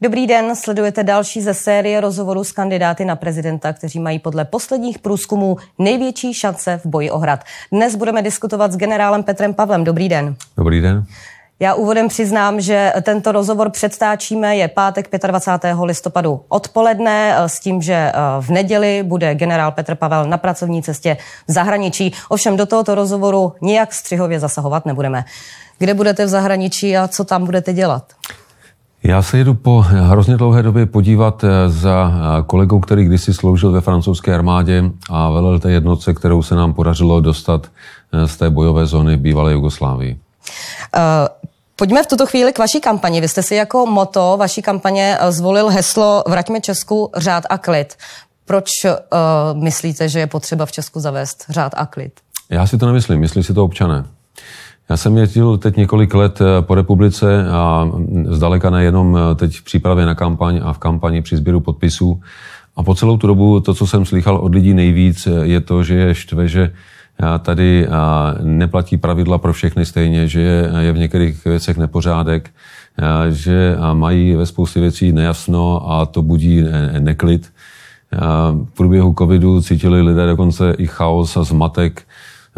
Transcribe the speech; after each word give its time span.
Dobrý 0.00 0.26
den, 0.26 0.56
sledujete 0.56 1.04
další 1.04 1.42
ze 1.42 1.54
série 1.54 2.00
rozhovorů 2.00 2.44
s 2.44 2.52
kandidáty 2.52 3.04
na 3.04 3.16
prezidenta, 3.16 3.72
kteří 3.72 4.00
mají 4.00 4.18
podle 4.18 4.44
posledních 4.44 4.98
průzkumů 4.98 5.56
největší 5.78 6.34
šance 6.34 6.80
v 6.84 6.86
boji 6.86 7.10
o 7.10 7.18
hrad. 7.18 7.44
Dnes 7.72 7.94
budeme 7.94 8.22
diskutovat 8.22 8.72
s 8.72 8.76
generálem 8.76 9.22
Petrem 9.22 9.54
Pavlem. 9.54 9.84
Dobrý 9.84 10.08
den. 10.08 10.36
Dobrý 10.56 10.80
den. 10.80 11.04
Já 11.60 11.74
úvodem 11.74 12.08
přiznám, 12.08 12.60
že 12.60 12.92
tento 13.02 13.32
rozhovor 13.32 13.70
předstáčíme, 13.70 14.56
je 14.56 14.68
pátek 14.68 15.08
25. 15.26 15.76
listopadu 15.82 16.40
odpoledne 16.48 17.36
s 17.46 17.60
tím, 17.60 17.82
že 17.82 17.94
eh, 17.94 18.12
v 18.40 18.50
neděli 18.50 19.02
bude 19.02 19.34
generál 19.34 19.72
Petr 19.72 19.94
Pavel 19.94 20.24
na 20.24 20.38
pracovní 20.38 20.82
cestě 20.82 21.16
v 21.48 21.52
zahraničí. 21.52 22.12
Ovšem 22.28 22.56
do 22.56 22.66
tohoto 22.66 22.94
rozhovoru 22.94 23.52
nijak 23.60 23.94
střihově 23.94 24.40
zasahovat 24.40 24.86
nebudeme. 24.86 25.24
Kde 25.78 25.94
budete 25.94 26.24
v 26.24 26.28
zahraničí 26.28 26.96
a 26.96 27.08
co 27.08 27.24
tam 27.24 27.44
budete 27.44 27.72
dělat? 27.72 28.12
Já 29.06 29.22
se 29.22 29.38
jedu 29.38 29.54
po 29.54 29.80
hrozně 29.86 30.36
dlouhé 30.36 30.62
době 30.62 30.86
podívat 30.86 31.44
eh, 31.44 31.68
za 31.68 32.12
eh, 32.12 32.42
kolegou, 32.46 32.80
který 32.80 33.04
kdysi 33.04 33.34
sloužil 33.34 33.72
ve 33.72 33.80
francouzské 33.80 34.34
armádě 34.34 34.84
a 35.10 35.30
velel 35.30 35.60
té 35.60 35.70
jednotce, 35.70 36.14
kterou 36.14 36.42
se 36.42 36.54
nám 36.54 36.74
podařilo 36.74 37.20
dostat 37.20 37.70
eh, 38.12 38.28
z 38.28 38.36
té 38.36 38.50
bojové 38.50 38.86
zóny 38.86 39.16
bývalé 39.16 39.52
Jugoslávii. 39.52 40.12
Uh, 40.12 41.00
pojďme 41.76 42.02
v 42.02 42.06
tuto 42.06 42.26
chvíli 42.26 42.52
k 42.52 42.58
vaší 42.58 42.80
kampani. 42.80 43.20
Vy 43.20 43.28
jste 43.28 43.42
si 43.42 43.54
jako 43.54 43.86
moto 43.86 44.36
vaší 44.38 44.62
kampaně 44.62 45.18
zvolil 45.28 45.68
heslo 45.68 46.24
Vraťme 46.28 46.60
Česku 46.60 47.10
řád 47.16 47.44
a 47.50 47.58
klid. 47.58 47.94
Proč 48.44 48.68
uh, 48.84 48.90
myslíte, 49.62 50.08
že 50.08 50.18
je 50.18 50.26
potřeba 50.26 50.66
v 50.66 50.72
Česku 50.72 51.00
zavést 51.00 51.44
řád 51.48 51.72
a 51.76 51.86
klid? 51.86 52.12
Já 52.50 52.66
si 52.66 52.78
to 52.78 52.86
nemyslím, 52.86 53.20
myslí 53.20 53.42
si 53.42 53.54
to 53.54 53.64
občané. 53.64 54.04
Já 54.88 54.96
jsem 54.96 55.18
jezdil 55.18 55.58
teď 55.58 55.76
několik 55.76 56.14
let 56.14 56.40
eh, 56.40 56.62
po 56.62 56.74
republice 56.74 57.50
a 57.50 57.90
zdaleka 58.28 58.70
nejenom 58.70 59.18
eh, 59.18 59.34
teď 59.34 59.56
v 59.56 59.64
přípravě 59.64 60.06
na 60.06 60.14
kampaň 60.14 60.60
a 60.64 60.72
v 60.72 60.78
kampani 60.78 61.22
při 61.22 61.36
sběru 61.36 61.60
podpisů. 61.60 62.20
A 62.76 62.82
po 62.82 62.94
celou 62.94 63.16
tu 63.16 63.26
dobu 63.26 63.60
to, 63.60 63.74
co 63.74 63.86
jsem 63.86 64.04
slychal 64.04 64.36
od 64.36 64.54
lidí 64.54 64.74
nejvíc, 64.74 65.26
eh, 65.26 65.30
je 65.42 65.60
to, 65.60 65.82
že 65.82 65.94
je 65.94 66.14
štve, 66.14 66.48
že 66.48 66.72
tady 67.42 67.88
neplatí 68.42 68.96
pravidla 68.96 69.38
pro 69.38 69.52
všechny 69.52 69.86
stejně, 69.86 70.28
že 70.28 70.70
je 70.78 70.92
v 70.92 70.98
některých 70.98 71.44
věcech 71.44 71.76
nepořádek, 71.76 72.50
že 73.28 73.76
mají 73.92 74.34
ve 74.34 74.46
spoustě 74.46 74.80
věcí 74.80 75.12
nejasno 75.12 75.90
a 75.90 76.06
to 76.06 76.22
budí 76.22 76.64
neklid. 76.98 77.52
V 78.64 78.70
průběhu 78.76 79.14
covidu 79.18 79.62
cítili 79.62 80.02
lidé 80.02 80.26
dokonce 80.26 80.74
i 80.78 80.86
chaos 80.86 81.36
a 81.36 81.42
zmatek, 81.42 82.02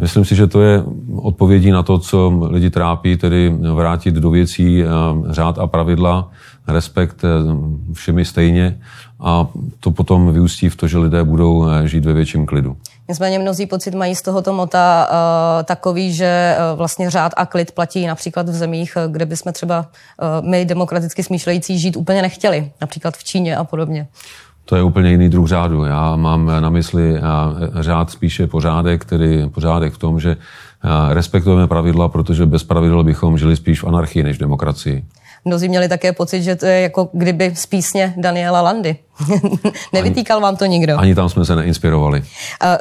Myslím 0.00 0.24
si, 0.24 0.36
že 0.36 0.46
to 0.46 0.62
je 0.62 0.82
odpovědí 1.16 1.70
na 1.70 1.82
to, 1.82 1.98
co 1.98 2.41
lidi 2.50 2.70
trápí, 2.70 3.16
tedy 3.16 3.54
vrátit 3.74 4.14
do 4.14 4.30
věcí 4.30 4.82
eh, 4.82 4.86
řád 5.30 5.58
a 5.58 5.66
pravidla, 5.66 6.30
respekt 6.68 7.24
eh, 7.24 7.28
všemi 7.92 8.24
stejně 8.24 8.80
a 9.20 9.46
to 9.80 9.91
potom 9.91 10.32
vyústí 10.32 10.69
v 10.69 10.76
to, 10.76 10.88
že 10.88 10.98
lidé 10.98 11.24
budou 11.24 11.69
eh, 11.69 11.88
žít 11.88 12.04
ve 12.04 12.12
větším 12.12 12.46
klidu. 12.46 12.76
Nicméně 13.08 13.38
mnozí 13.38 13.66
pocit 13.66 13.94
mají 13.94 14.14
z 14.14 14.22
tohoto 14.22 14.52
mota 14.52 15.08
uh, 15.10 15.64
takový, 15.64 16.12
že 16.12 16.56
uh, 16.56 16.78
vlastně 16.78 17.10
řád 17.10 17.32
a 17.36 17.46
klid 17.46 17.72
platí 17.72 18.06
například 18.06 18.48
v 18.48 18.52
zemích, 18.52 18.96
kde 19.08 19.26
bychom 19.26 19.52
třeba 19.52 19.78
uh, 20.41 20.48
my 20.48 20.64
demokraticky 20.64 21.22
smýšlející 21.22 21.78
žít 21.78 21.96
úplně 21.96 22.22
nechtěli, 22.22 22.70
například 22.80 23.16
v 23.16 23.24
Číně 23.24 23.56
a 23.56 23.64
podobně 23.64 24.08
to 24.69 24.77
je 24.77 24.83
úplně 24.83 25.11
jiný 25.11 25.28
druh 25.28 25.48
řádu. 25.48 25.84
Já 25.84 26.16
mám 26.16 26.47
na 26.61 26.70
mysli 26.70 27.20
řád 27.80 28.11
spíše 28.11 28.47
pořádek, 28.47 29.05
tedy 29.05 29.48
pořádek 29.48 29.92
v 29.92 29.98
tom, 29.98 30.20
že 30.20 30.36
respektujeme 31.08 31.66
pravidla, 31.66 32.08
protože 32.08 32.47
bez 32.47 32.64
pravidel 32.64 33.05
bychom 33.05 33.38
žili 33.38 33.56
spíš 33.56 33.83
v 33.83 33.86
anarchii 33.86 34.22
než 34.22 34.36
v 34.36 34.41
demokracii. 34.41 35.05
Mnozí 35.44 35.69
měli 35.69 35.89
také 35.89 36.12
pocit, 36.12 36.42
že 36.42 36.56
to 36.56 36.67
je 36.67 36.81
jako 36.81 37.08
kdyby 37.12 37.53
z 37.56 37.67
písně 37.67 38.14
Daniela 38.17 38.61
Landy. 38.61 38.97
Nevytýkal 39.92 40.41
vám 40.41 40.56
to 40.56 40.64
nikdo? 40.64 40.98
Ani 40.98 41.14
tam 41.14 41.28
jsme 41.28 41.44
se 41.44 41.56
neinspirovali. 41.56 42.25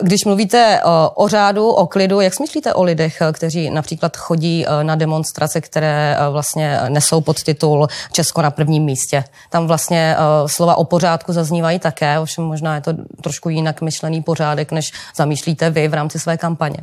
Když 0.01 0.25
mluvíte 0.25 0.79
o 1.15 1.27
řádu, 1.27 1.67
o 1.67 1.87
klidu, 1.87 2.21
jak 2.21 2.33
smýšlíte 2.33 2.73
o 2.73 2.83
lidech, 2.83 3.21
kteří 3.31 3.69
například 3.69 4.17
chodí 4.17 4.65
e, 4.67 4.83
na 4.83 4.95
demonstrace, 4.95 5.61
které 5.61 6.17
e, 6.19 6.29
vlastně 6.29 6.79
nesou 6.89 7.21
pod 7.21 7.43
titul 7.43 7.87
Česko 8.11 8.41
na 8.41 8.51
prvním 8.51 8.83
místě? 8.83 9.23
Tam 9.49 9.67
vlastně 9.67 10.15
e, 10.17 10.47
slova 10.47 10.75
o 10.75 10.83
pořádku 10.83 11.33
zaznívají 11.33 11.79
také, 11.79 12.19
ovšem 12.19 12.43
možná 12.43 12.75
je 12.75 12.81
to 12.81 12.93
trošku 13.21 13.49
jinak 13.49 13.81
myšlený 13.81 14.21
pořádek, 14.21 14.71
než 14.71 14.91
zamýšlíte 15.15 15.69
vy 15.69 15.87
v 15.87 15.93
rámci 15.93 16.19
své 16.19 16.37
kampaně. 16.37 16.77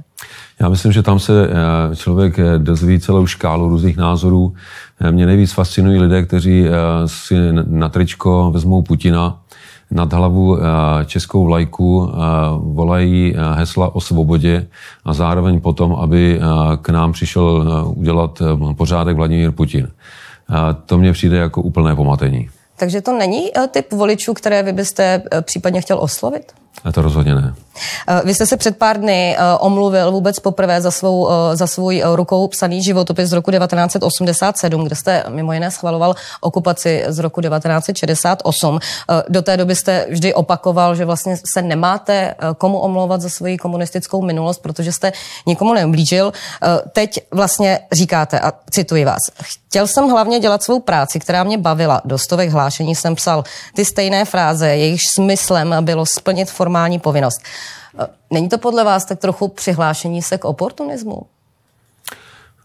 Já 0.61 0.69
myslím, 0.69 0.93
že 0.93 1.03
tam 1.03 1.19
se 1.19 1.33
člověk 1.97 2.37
dozví 2.59 3.01
celou 3.01 3.27
škálu 3.27 3.69
různých 3.69 3.97
názorů. 3.97 4.55
Mě 5.11 5.27
nejvíc 5.27 5.53
fascinují 5.53 5.99
lidé, 5.99 6.23
kteří 6.23 6.67
si 7.07 7.35
na 7.67 7.89
tričko 7.89 8.51
vezmou 8.55 8.83
Putina, 8.83 9.41
nad 9.91 10.13
hlavu 10.13 10.59
eh, 10.59 10.61
českou 11.05 11.45
vlajku 11.45 12.11
eh, 12.11 12.17
volají 12.59 13.35
eh, 13.37 13.55
hesla 13.55 13.95
o 13.95 14.01
svobodě 14.01 14.67
a 15.05 15.13
zároveň 15.13 15.61
potom, 15.61 15.95
aby 15.95 16.41
k 16.83 16.89
nám 16.89 17.13
přišel 17.13 17.67
udělat 17.97 18.43
pořádek 18.77 19.17
Vladimír 19.17 19.51
Putin. 19.51 19.89
To 20.87 20.99
mně 20.99 21.13
přijde 21.13 21.37
jako 21.37 21.63
úplné 21.63 21.97
pomatení. 21.97 22.49
Takže 22.77 23.01
to 23.01 23.19
není 23.19 23.51
typ 23.71 23.93
voličů, 23.93 24.35
které 24.35 24.63
vy 24.63 24.73
byste 24.73 25.23
případně 25.43 25.81
chtěl 25.81 25.99
oslovit? 26.01 26.53
A 26.85 26.93
to 26.93 27.03
rozhodně 27.03 27.35
ne. 27.35 27.55
Eh, 28.09 28.23
vy 28.25 28.35
jste 28.35 28.47
se 28.47 28.57
před 28.57 28.77
pár 28.77 29.01
dny 29.01 29.37
eh, 29.39 29.59
omluvil 29.59 30.13
vůbec 30.13 30.41
poprvé 30.41 30.81
za, 30.81 30.91
svou, 30.91 31.29
eh, 31.31 31.57
za 31.57 31.67
svůj 31.67 32.03
rukou 32.05 32.49
psaný 32.49 32.83
životopis 32.83 33.29
z 33.29 33.33
roku 33.33 33.51
1987, 33.51 34.85
kde 34.85 34.97
jste 34.97 35.25
mimo 35.29 35.53
jiné 35.53 35.71
schvaloval 35.71 36.15
okupaci 36.41 37.05
z 37.09 37.19
roku 37.19 37.41
1968. 37.41 38.79
Do 39.29 39.43
té 39.43 39.57
doby 39.57 39.77
jste 39.77 40.07
vždy 40.11 40.35
opakoval, 40.35 40.95
že 40.95 41.05
vlastně 41.05 41.37
se 41.53 41.63
nemáte 41.63 42.35
komu 42.59 42.79
omlouvat 42.79 43.21
za 43.21 43.29
svoji 43.29 43.59
komunistickou 43.59 44.23
minulost, 44.23 44.63
protože 44.63 44.93
jste 44.93 45.13
nikomu 45.47 45.75
neublížil. 45.75 46.33
Teď 46.93 47.21
vlastně 47.31 47.81
říkáte, 47.93 48.41
a 48.41 48.53
cituji 48.71 49.05
vás, 49.05 49.21
chtěl 49.43 49.87
jsem 49.87 50.09
hlavně 50.09 50.41
dělat 50.41 50.63
svou 50.63 50.81
práci, 50.81 51.21
která 51.21 51.45
mě 51.45 51.59
bavila. 51.59 52.01
Do 52.05 52.19
stovek 52.19 52.51
hlášení 52.51 52.95
jsem 52.95 53.15
psal 53.15 53.45
ty 53.75 53.85
stejné 53.85 54.25
fráze, 54.25 54.69
jejichž 54.69 55.03
smyslem 55.15 55.75
bylo 55.81 56.07
splnit 56.07 56.51
formální 56.65 56.99
povinnost. 56.99 57.43
Není 58.33 58.49
to 58.49 58.59
podle 58.59 58.85
vás 58.85 59.05
tak 59.05 59.19
trochu 59.19 59.49
přihlášení 59.49 60.23
se 60.23 60.39
k 60.39 60.45
oportunismu? 60.45 61.23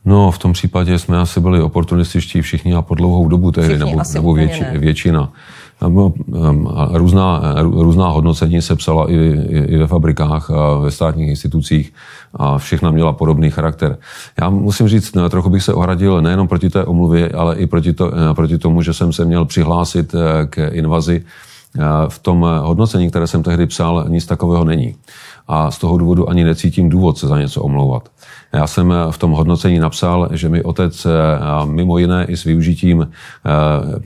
No, 0.05 0.31
v 0.31 0.37
tom 0.37 0.53
případě 0.53 0.99
jsme 0.99 1.19
asi 1.19 1.39
byli 1.39 1.61
oportunističtí 1.61 2.41
všichni 2.41 2.75
a 2.75 2.81
po 2.81 2.95
dlouhou 2.95 3.27
dobu 3.27 3.51
tehdy, 3.51 3.75
všichni, 3.75 3.95
nebo, 3.95 4.03
nebo 4.13 4.33
větši, 4.33 4.63
většina. 4.73 5.31
Um, 5.81 6.13
různá, 6.91 7.55
různá 7.61 8.07
hodnocení 8.07 8.61
se 8.61 8.75
psala 8.75 9.11
i, 9.11 9.15
i, 9.15 9.57
i 9.57 9.77
ve 9.77 9.87
fabrikách 9.87 10.51
a 10.51 10.75
ve 10.75 10.91
státních 10.91 11.29
institucích 11.29 11.93
a 12.33 12.57
všechna 12.57 12.91
měla 12.91 13.13
podobný 13.13 13.49
charakter. 13.49 13.97
Já 14.41 14.49
musím 14.49 14.87
říct, 14.87 15.15
no, 15.15 15.29
trochu 15.29 15.49
bych 15.49 15.63
se 15.63 15.73
ohradil 15.73 16.21
nejenom 16.21 16.47
proti 16.47 16.69
té 16.69 16.83
omluvě, 16.83 17.29
ale 17.29 17.55
i 17.55 17.67
proti, 17.67 17.93
to, 17.93 18.11
eh, 18.11 18.33
proti 18.33 18.57
tomu, 18.57 18.81
že 18.81 18.93
jsem 18.93 19.13
se 19.13 19.25
měl 19.25 19.45
přihlásit 19.45 20.15
eh, 20.15 20.47
k 20.47 20.69
invazi 20.71 21.23
v 22.07 22.19
tom 22.19 22.41
hodnocení, 22.61 23.09
které 23.09 23.27
jsem 23.27 23.43
tehdy 23.43 23.65
psal, 23.65 24.05
nic 24.07 24.25
takového 24.25 24.63
není. 24.63 24.95
A 25.47 25.71
z 25.71 25.77
toho 25.77 25.97
důvodu 25.97 26.29
ani 26.29 26.43
necítím 26.43 26.89
důvod 26.89 27.17
se 27.17 27.27
za 27.27 27.39
něco 27.39 27.61
omlouvat. 27.61 28.09
Já 28.53 28.67
jsem 28.67 28.93
v 29.11 29.17
tom 29.17 29.31
hodnocení 29.31 29.79
napsal, 29.79 30.29
že 30.31 30.49
mi 30.49 30.63
otec 30.63 31.07
mimo 31.65 31.97
jiné 31.97 32.25
i 32.25 32.37
s 32.37 32.43
využitím 32.43 33.11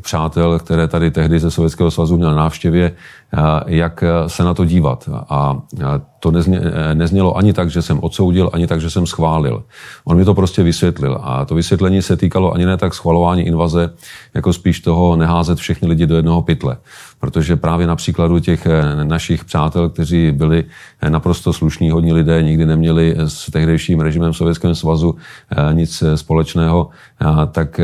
přátel, 0.01 0.59
které 0.59 0.87
tady 0.87 1.11
tehdy 1.11 1.39
ze 1.39 1.51
Sovětského 1.51 1.91
svazu 1.91 2.17
měl 2.17 2.35
návštěvě, 2.35 2.95
jak 3.65 4.03
se 4.27 4.43
na 4.43 4.53
to 4.53 4.65
dívat. 4.65 5.09
A 5.29 5.61
to 6.19 6.31
nezně, 6.31 6.61
neznělo 6.93 7.37
ani 7.37 7.53
tak, 7.53 7.69
že 7.69 7.81
jsem 7.81 7.99
odsoudil, 7.99 8.49
ani 8.53 8.67
tak, 8.67 8.81
že 8.81 8.89
jsem 8.89 9.05
schválil. 9.07 9.63
On 10.05 10.17
mi 10.17 10.25
to 10.25 10.33
prostě 10.33 10.63
vysvětlil. 10.63 11.19
A 11.21 11.45
to 11.45 11.55
vysvětlení 11.55 12.01
se 12.01 12.17
týkalo 12.17 12.53
ani 12.53 12.65
ne 12.65 12.77
tak 12.77 12.93
schvalování 12.93 13.41
invaze, 13.41 13.93
jako 14.33 14.53
spíš 14.53 14.79
toho 14.79 15.15
neházet 15.15 15.57
všechny 15.57 15.87
lidi 15.87 16.07
do 16.07 16.15
jednoho 16.15 16.41
pytle. 16.41 16.77
Protože 17.19 17.55
právě 17.55 17.87
na 17.87 17.95
příkladu 17.95 18.39
těch 18.39 18.65
eh, 18.65 19.03
našich 19.03 19.45
přátel, 19.45 19.89
kteří 19.89 20.31
byli 20.31 20.63
eh, 21.01 21.09
naprosto 21.09 21.53
slušní, 21.53 21.89
hodní 21.89 22.13
lidé, 22.13 22.43
nikdy 22.43 22.65
neměli 22.65 23.15
s 23.17 23.51
tehdejším 23.51 23.99
režimem 23.99 24.33
Sovětském 24.33 24.75
svazu 24.75 25.15
eh, 25.51 25.73
nic 25.73 26.03
společného, 26.15 26.89
tak 27.51 27.79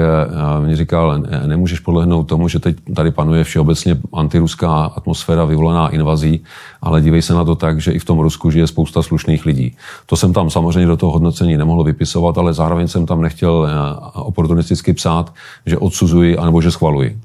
mi 0.60 0.76
říkal, 0.76 1.24
nemůžeš 1.46 1.80
podlehnout 1.80 2.28
tomu, 2.28 2.48
že 2.48 2.60
teď 2.60 2.76
tady 2.96 3.12
panuje 3.12 3.44
všeobecně 3.44 3.98
antiruská 4.14 4.86
atmosféra 4.86 5.39
vyvolaná 5.46 5.90
invazí, 5.90 6.44
ale 6.82 7.02
dívej 7.02 7.22
se 7.22 7.34
na 7.34 7.46
to 7.46 7.56
tak, 7.56 7.82
že 7.82 7.92
i 7.92 8.00
v 8.00 8.06
tom 8.06 8.20
Rusku 8.20 8.52
žije 8.52 8.68
spousta 8.68 9.04
slušných 9.04 9.46
lidí. 9.46 9.76
To 10.06 10.16
jsem 10.16 10.34
tam 10.34 10.50
samozřejmě 10.50 10.88
do 10.88 10.98
toho 10.98 11.12
hodnocení 11.12 11.58
nemohl 11.58 11.84
vypisovat, 11.84 12.38
ale 12.38 12.54
zároveň 12.54 12.88
jsem 12.88 13.06
tam 13.06 13.22
nechtěl 13.22 13.70
oportunisticky 14.14 14.94
psát, 14.94 15.34
že 15.66 15.78
odsuzuji 15.78 16.38
anebo 16.38 16.62
že 16.62 16.72
schvaluji. 16.72 17.20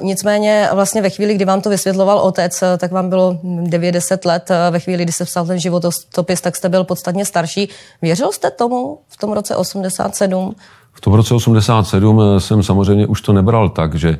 Nicméně 0.00 0.68
vlastně 0.74 1.02
ve 1.02 1.10
chvíli, 1.10 1.34
kdy 1.34 1.44
vám 1.44 1.60
to 1.60 1.70
vysvětloval 1.70 2.18
otec, 2.18 2.64
tak 2.78 2.92
vám 2.92 3.08
bylo 3.08 3.38
90 3.42 4.24
let. 4.24 4.50
Ve 4.70 4.80
chvíli, 4.80 5.04
kdy 5.04 5.12
se 5.12 5.24
psal 5.24 5.46
ten 5.46 5.58
životopis, 5.58 6.40
tak 6.40 6.56
jste 6.56 6.68
byl 6.68 6.84
podstatně 6.84 7.24
starší. 7.24 7.68
Věřil 8.02 8.32
jste 8.32 8.50
tomu 8.50 8.98
v 9.08 9.16
tom 9.16 9.32
roce 9.32 9.56
87? 9.56 10.54
V 10.94 11.00
tom 11.00 11.14
roce 11.14 11.34
87 11.34 12.20
jsem 12.38 12.62
samozřejmě 12.62 13.06
už 13.06 13.20
to 13.20 13.32
nebral 13.32 13.68
tak, 13.68 13.94
že 13.94 14.18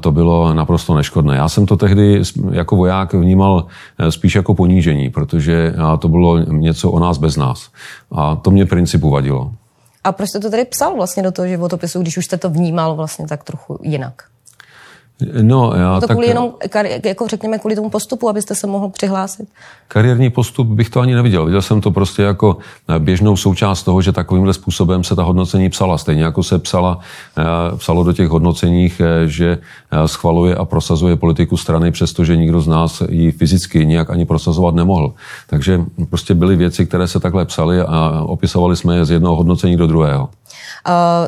to 0.00 0.12
bylo 0.12 0.54
naprosto 0.54 0.94
neškodné. 0.94 1.36
Já 1.36 1.48
jsem 1.48 1.66
to 1.66 1.76
tehdy 1.76 2.22
jako 2.50 2.76
voják 2.76 3.12
vnímal 3.12 3.66
spíš 4.10 4.34
jako 4.34 4.54
ponížení, 4.54 5.10
protože 5.10 5.74
to 5.98 6.08
bylo 6.08 6.38
něco 6.38 6.90
o 6.90 6.98
nás 6.98 7.18
bez 7.18 7.36
nás. 7.36 7.68
A 8.12 8.36
to 8.36 8.50
mě 8.50 8.66
principu 8.66 9.10
vadilo. 9.10 9.52
A 10.04 10.12
proč 10.12 10.28
jste 10.28 10.40
to 10.40 10.50
tedy 10.50 10.64
psal 10.64 10.94
vlastně 10.96 11.22
do 11.22 11.32
toho 11.32 11.48
životopisu, 11.48 12.00
když 12.02 12.16
už 12.16 12.24
jste 12.24 12.36
to 12.36 12.50
vnímal 12.50 12.94
vlastně 12.94 13.26
tak 13.26 13.44
trochu 13.44 13.78
jinak? 13.82 14.22
No, 15.42 15.72
já 15.76 16.00
to 16.00 16.06
tak... 16.06 16.14
kvůli 16.14 16.28
jenom, 16.28 16.52
jako 17.04 17.28
řekněme, 17.28 17.58
kvůli 17.58 17.76
tomu 17.76 17.90
postupu, 17.90 18.28
abyste 18.28 18.54
se 18.54 18.66
mohl 18.66 18.88
přihlásit? 18.88 19.48
Kariérní 19.88 20.30
postup 20.30 20.66
bych 20.66 20.90
to 20.90 21.00
ani 21.00 21.14
neviděl. 21.14 21.44
Viděl 21.44 21.62
jsem 21.62 21.80
to 21.80 21.90
prostě 21.90 22.22
jako 22.22 22.56
běžnou 22.98 23.36
součást 23.36 23.82
toho, 23.82 24.02
že 24.02 24.12
takovýmhle 24.12 24.54
způsobem 24.54 25.04
se 25.04 25.16
ta 25.16 25.22
hodnocení 25.22 25.70
psala. 25.70 25.98
Stejně 25.98 26.22
jako 26.22 26.42
se 26.42 26.58
psala, 26.58 26.98
eh, 27.38 27.76
psalo 27.76 28.04
do 28.04 28.12
těch 28.12 28.28
hodnoceních, 28.28 29.00
eh, 29.00 29.28
že 29.28 29.58
eh, 29.90 30.08
schvaluje 30.08 30.54
a 30.54 30.64
prosazuje 30.64 31.16
politiku 31.16 31.56
strany, 31.56 31.92
přestože 31.92 32.36
nikdo 32.36 32.60
z 32.60 32.66
nás 32.66 33.02
ji 33.08 33.32
fyzicky 33.32 33.86
nijak 33.86 34.10
ani 34.10 34.24
prosazovat 34.24 34.74
nemohl. 34.74 35.12
Takže 35.46 35.80
prostě 36.10 36.34
byly 36.34 36.56
věci, 36.56 36.86
které 36.86 37.08
se 37.08 37.20
takhle 37.20 37.44
psaly 37.44 37.80
a 37.80 38.22
opisovali 38.26 38.76
jsme 38.76 38.96
je 38.96 39.04
z 39.04 39.10
jednoho 39.10 39.36
hodnocení 39.36 39.76
do 39.76 39.86
druhého. 39.86 40.28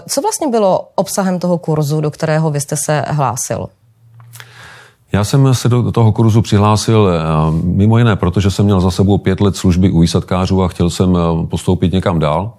Co 0.09 0.21
vlastně 0.21 0.49
bylo 0.49 0.89
obsahem 0.95 1.39
toho 1.39 1.59
kurzu, 1.59 2.01
do 2.01 2.11
kterého 2.11 2.51
vy 2.51 2.61
jste 2.61 2.77
se 2.77 3.05
hlásil? 3.09 3.69
Já 5.15 5.25
jsem 5.25 5.55
se 5.55 5.69
do 5.69 5.93
toho 5.93 6.13
kurzu 6.13 6.43
přihlásil 6.43 7.09
eh, 7.09 7.21
mimo 7.65 7.99
jiné, 7.99 8.17
protože 8.17 8.51
jsem 8.51 8.65
měl 8.65 8.81
za 8.81 8.91
sebou 8.91 9.19
pět 9.19 9.41
let 9.41 9.57
služby 9.57 9.91
u 9.91 10.01
výsadkářů 10.01 10.63
a 10.63 10.69
chtěl 10.69 10.91
jsem 10.91 11.17
eh, 11.17 11.47
postoupit 11.47 11.93
někam 11.93 12.19
dál. 12.19 12.53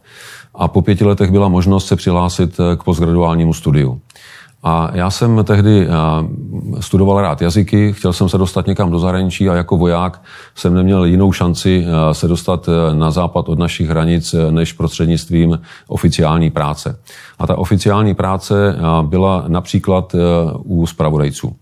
A 0.56 0.68
po 0.68 0.82
pěti 0.82 1.06
letech 1.06 1.32
byla 1.32 1.48
možnost 1.48 1.88
se 1.88 1.96
přihlásit 1.96 2.60
eh, 2.60 2.76
k 2.76 2.84
postgraduálnímu 2.84 3.54
studiu. 3.54 4.02
A 4.66 4.92
já 4.94 5.10
jsem 5.10 5.44
tehdy 5.44 5.88
studoval 6.80 7.22
rád 7.22 7.42
jazyky, 7.42 7.94
chtěl 7.94 8.14
jsem 8.14 8.30
se 8.30 8.38
dostat 8.38 8.68
někam 8.68 8.92
do 8.92 9.00
zahraničí 9.00 9.50
a 9.50 9.54
jako 9.54 9.78
voják 9.78 10.22
jsem 10.56 10.74
neměl 10.74 11.06
jinou 11.06 11.32
šanci 11.32 11.86
se 12.12 12.28
dostat 12.28 12.70
na 12.94 13.12
západ 13.12 13.50
od 13.50 13.60
našich 13.60 13.90
hranic 13.90 14.36
než 14.50 14.74
prostřednictvím 14.74 15.60
oficiální 15.88 16.50
práce. 16.50 17.00
A 17.40 17.48
ta 17.48 17.58
oficiální 17.58 18.16
práce 18.16 18.76
byla 19.02 19.44
například 19.48 20.16
u 20.64 20.88
spravodajců. 20.88 21.56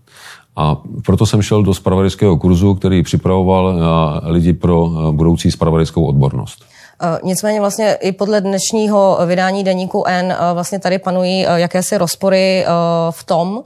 A 0.56 0.76
proto 1.04 1.26
jsem 1.26 1.42
šel 1.42 1.62
do 1.62 1.74
spravodajského 1.74 2.38
kurzu, 2.38 2.74
který 2.74 3.02
připravoval 3.02 3.74
eh, 3.74 4.30
lidi 4.32 4.52
pro 4.52 4.90
eh, 4.90 5.12
budoucí 5.12 5.50
spravodajskou 5.50 6.04
odbornost. 6.04 6.64
Eh, 7.02 7.18
nicméně 7.24 7.60
vlastně 7.60 7.94
i 8.00 8.12
podle 8.12 8.40
dnešního 8.40 9.18
vydání 9.26 9.64
deníku 9.64 10.04
N 10.06 10.36
vlastně 10.54 10.78
tady 10.78 10.98
panují 10.98 11.46
jakési 11.54 11.98
rozpory 11.98 12.66
v 13.10 13.24
tom, 13.24 13.62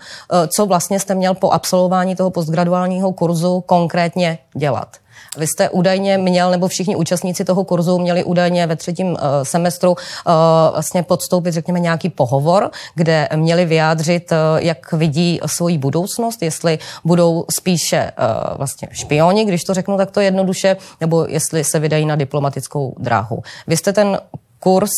co 0.57 0.67
vlastně 0.67 1.01
jste 1.01 1.15
měl 1.15 1.35
po 1.35 1.51
absolvování 1.51 2.17
toho 2.17 2.31
postgraduálního 2.31 3.13
kurzu 3.13 3.61
konkrétně 3.67 4.39
dělat. 4.57 4.89
Vy 5.37 5.47
jste 5.47 5.71
údajně 5.71 6.19
měl, 6.19 6.51
nebo 6.51 6.69
všichni 6.69 6.97
účastníci 6.97 7.45
toho 7.45 7.65
kurzu 7.65 7.99
měli 7.99 8.25
údajně 8.25 8.67
ve 8.67 8.77
třetím 8.77 9.07
uh, 9.07 9.17
semestru 9.43 9.91
uh, 9.91 9.97
vlastně 10.73 11.03
podstoupit, 11.03 11.53
řekněme, 11.53 11.81
nějaký 11.81 12.11
pohovor, 12.11 12.71
kde 12.95 13.29
měli 13.37 13.65
vyjádřit, 13.65 14.33
uh, 14.33 14.37
jak 14.59 14.93
vidí 14.93 15.41
svoji 15.47 15.79
budoucnost, 15.79 16.43
jestli 16.43 16.79
budou 17.05 17.45
spíše 17.57 18.13
vlastně 18.57 18.89
špioni, 18.93 19.45
když 19.45 19.65
to 19.65 19.75
řeknu 19.75 19.97
takto 19.97 20.21
jednoduše, 20.21 20.77
nebo 21.01 21.27
jestli 21.29 21.65
se 21.65 21.79
vydají 21.79 22.07
na 22.07 22.17
diplomatickou 22.17 22.95
dráhu. 22.99 23.43
Vy 23.67 23.77
jste 23.77 23.93
ten 23.93 24.19
kurz 24.61 24.91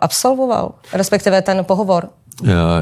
absolvoval, 0.00 0.72
respektive 0.92 1.42
ten 1.42 1.64
pohovor? 1.64 2.08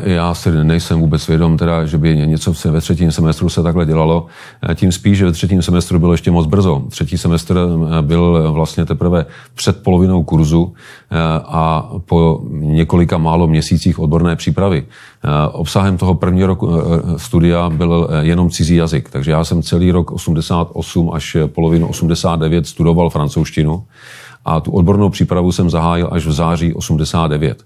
Já 0.04 0.34
si 0.34 0.50
nejsem 0.50 1.00
vůbec 1.00 1.28
vědom, 1.28 1.56
teda, 1.56 1.84
že 1.86 1.98
by 1.98 2.16
něco 2.16 2.52
ve 2.70 2.80
třetím 2.80 3.12
semestru 3.12 3.48
se 3.48 3.62
takhle 3.62 3.86
dělalo. 3.86 4.26
Tím 4.74 4.92
spíš, 4.92 5.18
že 5.18 5.24
ve 5.24 5.32
třetím 5.32 5.62
semestru 5.62 5.98
bylo 5.98 6.12
ještě 6.12 6.30
moc 6.30 6.46
brzo. 6.46 6.82
Třetí 6.88 7.18
semestr 7.18 7.58
eh, 7.58 8.02
byl 8.02 8.52
vlastně 8.52 8.86
teprve 8.86 9.26
před 9.54 9.82
polovinou 9.82 10.22
kurzu 10.22 10.74
eh, 11.10 11.16
a 11.44 11.90
po 12.04 12.40
několika 12.50 13.18
málo 13.18 13.46
měsících 13.46 13.98
odborné 13.98 14.36
přípravy. 14.36 14.84
Eh, 15.24 15.48
obsahem 15.52 15.98
toho 15.98 16.14
prvního 16.14 16.46
roku 16.46 16.70
studia 17.16 17.70
byl 17.70 18.08
jenom 18.20 18.50
cizí 18.50 18.76
jazyk, 18.76 19.10
takže 19.10 19.30
já 19.30 19.44
jsem 19.44 19.62
celý 19.62 19.90
rok 19.90 20.10
88 20.10 21.10
až 21.12 21.36
polovinu 21.46 21.88
89 21.88 22.66
studoval 22.66 23.10
francouzštinu 23.10 23.84
a 24.46 24.60
tu 24.60 24.70
odbornou 24.70 25.08
přípravu 25.08 25.52
jsem 25.52 25.70
zahájil 25.70 26.08
až 26.12 26.26
v 26.26 26.32
září 26.32 26.74
89. 26.74 27.64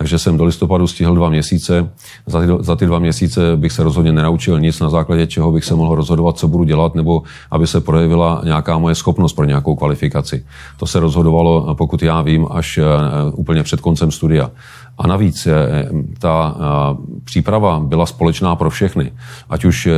Takže 0.00 0.18
jsem 0.18 0.36
do 0.36 0.44
listopadu 0.44 0.86
stihl 0.86 1.14
dva 1.14 1.28
měsíce. 1.28 1.90
Za 2.26 2.40
ty, 2.40 2.46
za 2.60 2.76
ty 2.76 2.86
dva 2.86 2.98
měsíce 2.98 3.56
bych 3.56 3.72
se 3.72 3.82
rozhodně 3.82 4.12
nenaučil 4.12 4.60
nic, 4.60 4.80
na 4.80 4.90
základě 4.90 5.26
čeho 5.26 5.52
bych 5.52 5.64
se 5.64 5.74
mohl 5.74 5.94
rozhodovat, 5.94 6.38
co 6.38 6.48
budu 6.48 6.64
dělat, 6.64 6.94
nebo 6.94 7.22
aby 7.50 7.66
se 7.66 7.80
projevila 7.80 8.40
nějaká 8.44 8.78
moje 8.78 8.94
schopnost 8.94 9.32
pro 9.32 9.44
nějakou 9.44 9.76
kvalifikaci. 9.76 10.44
To 10.76 10.86
se 10.86 11.00
rozhodovalo, 11.00 11.74
pokud 11.74 12.02
já 12.02 12.22
vím, 12.22 12.46
až 12.50 12.78
eh, 12.78 12.84
úplně 13.32 13.62
před 13.62 13.80
koncem 13.80 14.10
studia. 14.10 14.50
A 14.98 15.06
navíc 15.06 15.46
eh, 15.46 15.88
ta 16.18 16.56
eh, 16.56 16.96
příprava 17.24 17.80
byla 17.80 18.06
společná 18.06 18.56
pro 18.56 18.70
všechny. 18.70 19.12
Ať 19.50 19.64
už 19.64 19.88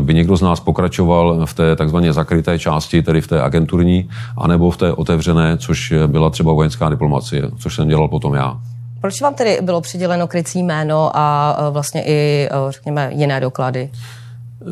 by 0.00 0.14
někdo 0.14 0.36
z 0.36 0.42
nás 0.42 0.60
pokračoval 0.60 1.46
v 1.46 1.54
té 1.54 1.76
takzvaně 1.76 2.12
zakryté 2.12 2.58
části, 2.58 3.02
tedy 3.02 3.20
v 3.20 3.26
té 3.26 3.42
agenturní, 3.42 4.08
anebo 4.36 4.70
v 4.70 4.76
té 4.76 4.92
otevřené, 4.92 5.58
což 5.58 5.92
byla 6.06 6.30
třeba 6.30 6.52
vojenská 6.52 6.88
diplomacie, 6.88 7.50
což 7.58 7.74
jsem 7.74 7.88
dělal 7.88 8.08
potom 8.08 8.34
já. 8.34 8.60
Proč 9.02 9.20
vám 9.20 9.34
tedy 9.34 9.58
bylo 9.62 9.80
přiděleno 9.80 10.26
krycí 10.26 10.62
jméno 10.62 11.10
a 11.14 11.56
e, 11.58 11.70
vlastně 11.70 12.02
i, 12.02 12.48
e, 12.50 12.72
řekněme, 12.72 13.10
jiné 13.14 13.40
doklady? 13.40 13.90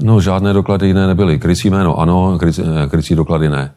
No, 0.02 0.20
žádné 0.20 0.52
doklady 0.52 0.86
jiné 0.86 1.06
nebyly. 1.06 1.38
Krycí 1.38 1.70
jméno 1.70 1.98
ano, 1.98 2.38
krycí, 2.38 2.62
e, 2.62 2.88
krycí 2.88 3.14
doklady 3.14 3.48
ne. 3.48 3.72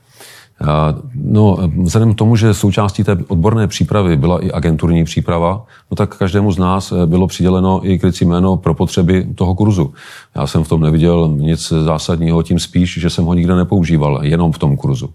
No, 1.16 1.58
vzhledem 1.82 2.14
k 2.14 2.18
tomu, 2.18 2.36
že 2.36 2.54
součástí 2.54 3.04
té 3.04 3.18
odborné 3.28 3.68
přípravy 3.68 4.18
byla 4.18 4.40
i 4.40 4.52
agenturní 4.52 5.04
příprava, 5.04 5.66
no 5.92 5.96
tak 5.96 6.18
každému 6.18 6.52
z 6.52 6.58
nás 6.58 6.94
bylo 7.06 7.28
přiděleno 7.28 7.80
i 7.84 8.00
krycí 8.00 8.26
jméno 8.26 8.58
pro 8.58 8.74
potřeby 8.74 9.28
toho 9.36 9.56
kurzu. 9.56 9.94
Já 10.36 10.48
jsem 10.48 10.64
v 10.64 10.70
tom 10.70 10.82
neviděl 10.82 11.34
nic 11.38 11.70
zásadního, 11.70 12.44
tím 12.44 12.60
spíš, 12.60 13.00
že 13.02 13.10
jsem 13.10 13.26
ho 13.26 13.34
nikde 13.34 13.56
nepoužíval, 13.56 14.20
jenom 14.22 14.52
v 14.52 14.58
tom 14.58 14.78
kurzu. 14.78 15.10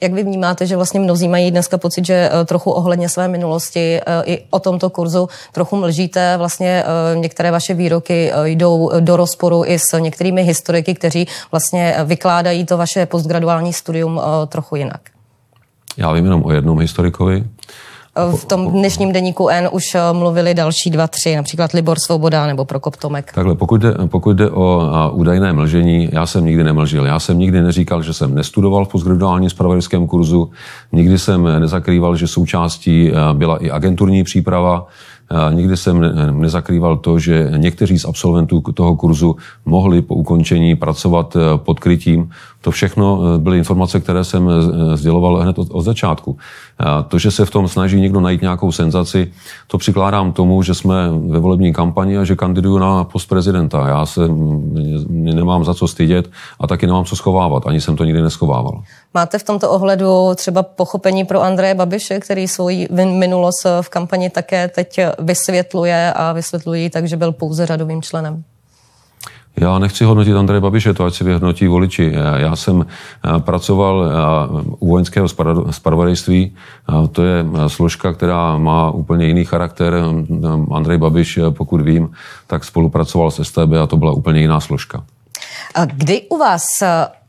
Jak 0.00 0.12
vy 0.12 0.22
vnímáte, 0.22 0.66
že 0.66 0.76
vlastně 0.76 1.00
mnozí 1.00 1.28
mají 1.28 1.50
dneska 1.50 1.78
pocit, 1.78 2.06
že 2.06 2.30
eh, 2.32 2.44
trochu 2.44 2.70
ohledně 2.70 3.08
své 3.08 3.28
minulosti 3.28 4.00
eh, 4.00 4.22
i 4.24 4.44
o 4.50 4.60
tomto 4.60 4.90
kurzu 4.90 5.28
trochu 5.52 5.76
mlžíte, 5.76 6.36
vlastně 6.36 6.84
eh, 6.84 7.16
některé 7.18 7.50
vaše 7.50 7.74
výroky 7.74 8.32
jdou 8.44 8.90
do 9.00 9.16
rozporu 9.16 9.64
i 9.66 9.78
s 9.78 9.98
některými 9.98 10.42
historiky, 10.42 10.94
kteří 10.94 11.28
vlastně 11.52 11.96
vykládají 12.04 12.66
to 12.66 12.76
vaše 12.76 13.06
postgraduální 13.06 13.72
studium 13.72 14.20
trochu 14.46 14.76
jinak? 14.76 15.00
Já 15.96 16.12
vím 16.12 16.24
jenom 16.24 16.44
o 16.44 16.52
jednom 16.52 16.80
historikovi, 16.80 17.44
v 18.36 18.44
tom 18.44 18.70
dnešním 18.70 19.12
deníku 19.12 19.48
N 19.48 19.68
už 19.72 19.94
eh, 19.94 20.00
mluvili 20.12 20.54
další 20.54 20.90
dva, 20.90 21.06
tři, 21.06 21.36
například 21.36 21.72
Libor 21.72 21.98
Svoboda 21.98 22.46
nebo 22.46 22.64
Prokop 22.64 22.96
Tomek. 22.96 23.32
Takhle, 23.34 23.54
pokud 23.54 23.80
jde, 23.80 23.94
pokud 24.06 24.32
jde 24.32 24.50
o 24.50 24.82
údajné 25.12 25.52
mlžení, 25.52 26.08
já 26.12 26.26
jsem 26.26 26.44
nikdy 26.44 26.64
nemlžil. 26.64 27.06
Já 27.06 27.20
jsem 27.20 27.38
nikdy 27.38 27.60
neříkal, 27.60 28.02
že 28.02 28.12
jsem 28.12 28.34
nestudoval 28.34 28.84
v 28.84 28.88
postgraduálním 28.88 29.50
spravodajském 29.50 30.06
kurzu, 30.06 30.50
nikdy 30.92 31.18
jsem 31.18 31.60
nezakrýval, 31.60 32.16
že 32.16 32.26
součástí 32.26 33.12
byla 33.32 33.56
i 33.56 33.70
agenturní 33.70 34.24
příprava, 34.24 34.86
Nikdy 35.50 35.76
jsem 35.76 36.00
nezakrýval 36.40 36.96
to, 36.96 37.18
že 37.18 37.52
někteří 37.56 37.98
z 37.98 38.04
absolventů 38.04 38.60
toho 38.60 38.96
kurzu 38.96 39.36
mohli 39.64 40.02
po 40.02 40.14
ukončení 40.14 40.76
pracovat 40.76 41.36
eh, 41.36 41.58
pod 41.58 41.80
krytím. 41.80 42.30
To 42.64 42.70
všechno 42.70 43.20
eh, 43.22 43.38
byly 43.38 43.58
informace, 43.58 44.00
které 44.00 44.24
jsem 44.24 44.48
eh, 44.48 44.96
sděloval 44.96 45.36
hned 45.36 45.58
od, 45.58 45.82
začátku. 45.82 46.38
To, 47.08 47.18
že 47.18 47.30
se 47.30 47.44
v 47.44 47.50
tom 47.50 47.68
snaží 47.68 48.00
někdo 48.00 48.20
najít 48.20 48.42
nějakou 48.42 48.72
senzaci, 48.72 49.32
to 49.66 49.78
přikládám 49.78 50.32
tomu, 50.32 50.62
že 50.62 50.74
jsme 50.74 50.94
ve 51.28 51.38
volební 51.38 51.72
kampani 51.72 52.18
a 52.18 52.24
že 52.24 52.36
kandiduju 52.36 52.78
na 52.78 53.04
post 53.04 53.26
prezidenta. 53.26 53.88
Já 53.88 54.06
se 54.06 54.20
nemám 55.10 55.64
za 55.64 55.74
co 55.74 55.88
stydět 55.88 56.30
a 56.60 56.66
taky 56.66 56.86
nemám 56.86 57.04
co 57.04 57.16
schovávat. 57.16 57.66
Ani 57.66 57.80
jsem 57.80 57.96
to 57.96 58.04
nikdy 58.04 58.22
neschovával. 58.22 58.82
Máte 59.14 59.38
v 59.38 59.42
tomto 59.42 59.70
ohledu 59.70 60.34
třeba 60.34 60.62
pochopení 60.62 61.24
pro 61.24 61.42
Andreje 61.42 61.74
Babiše, 61.74 62.20
který 62.20 62.48
svoji 62.48 62.88
minulost 63.04 63.66
v 63.80 63.88
kampani 63.88 64.30
také 64.30 64.68
teď 64.68 65.00
vysvětluje 65.18 66.12
a 66.12 66.32
vysvětlují 66.32 66.90
tak, 66.90 67.08
že 67.08 67.16
byl 67.16 67.32
pouze 67.32 67.66
řadovým 67.66 68.02
členem? 68.02 68.44
Já 69.56 69.78
nechci 69.78 70.04
hodnotit 70.04 70.36
Andreje 70.36 70.60
Babiše, 70.60 70.94
to 70.94 71.04
ať 71.04 71.14
si 71.14 71.24
vyhodnotí 71.24 71.66
voliči. 71.66 72.12
Já 72.36 72.56
jsem 72.56 72.86
eh, 72.86 73.40
pracoval 73.40 74.04
eh, 74.04 74.12
u 74.78 74.88
vojenského 74.88 75.28
spravodajství. 75.70 76.56
To 77.12 77.22
je 77.22 77.44
eh, 77.44 77.68
složka, 77.68 78.12
která 78.12 78.58
má 78.58 78.90
úplně 78.90 79.26
jiný 79.26 79.44
charakter. 79.44 79.94
Andrej 80.70 80.98
Babiš, 80.98 81.38
pokud 81.50 81.80
vím, 81.80 82.10
tak 82.46 82.64
spolupracoval 82.64 83.30
s 83.30 83.42
STB 83.42 83.72
a 83.82 83.86
to 83.86 83.96
byla 83.96 84.12
úplně 84.12 84.40
jiná 84.40 84.60
složka. 84.60 85.04
Kdy 85.86 86.22
u 86.30 86.38
vás 86.38 86.62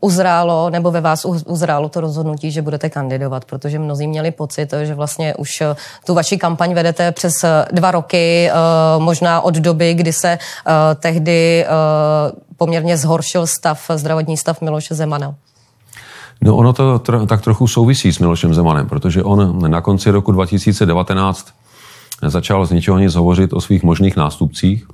uzrálo, 0.06 0.70
nebo 0.70 0.92
ve 0.92 1.02
vás 1.02 1.26
uzrálo 1.46 1.90
to 1.90 2.02
rozhodnutí, 2.02 2.52
že 2.52 2.62
budete 2.62 2.90
kandidovat, 2.90 3.46
protože 3.46 3.80
mnozí 3.80 4.08
měli 4.08 4.32
pocit, 4.32 4.74
že 4.84 4.96
vlastně 4.96 5.36
už 5.36 5.62
eh, 5.62 5.76
tu 6.06 6.14
vaši 6.14 6.38
kampaň 6.38 6.74
vedete 6.74 7.12
přes 7.12 7.44
eh, 7.44 7.66
dva 7.72 7.92
roky, 7.92 8.50
možná 8.98 9.42
od 9.42 9.56
doby, 9.56 9.94
kdy 9.94 10.14
se 10.14 10.38
tehdy 11.00 11.66
poměrně 12.58 12.98
zhoršil 12.98 13.48
stav, 13.48 13.92
zdravotní 13.96 14.38
stav 14.38 14.62
Miloše 14.62 14.96
Zemana. 14.96 15.36
No 16.42 16.56
ono 16.56 16.74
to 16.74 17.00
tro, 17.00 17.26
tak 17.26 17.42
trochu 17.42 17.68
souvisí 17.68 18.14
s 18.14 18.20
Milošem 18.20 18.54
Zemanem, 18.54 18.88
protože 18.88 19.24
on 19.24 19.72
na 19.72 19.82
konci 19.82 20.12
roku 20.12 20.32
2019 20.32 21.48
začal 22.22 22.66
z 22.66 22.72
ničeho 22.72 23.00
nic 23.00 23.16
hovořit 23.16 23.54
o 23.54 23.62
svých 23.62 23.84
možných 23.84 24.16
nástupcích 24.16 24.88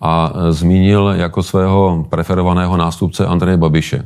a 0.00 0.32
zmínil 0.50 1.14
jako 1.16 1.42
svého 1.42 2.06
preferovaného 2.10 2.76
nástupce 2.76 3.26
Andreje 3.26 3.56
Babiše. 3.56 4.04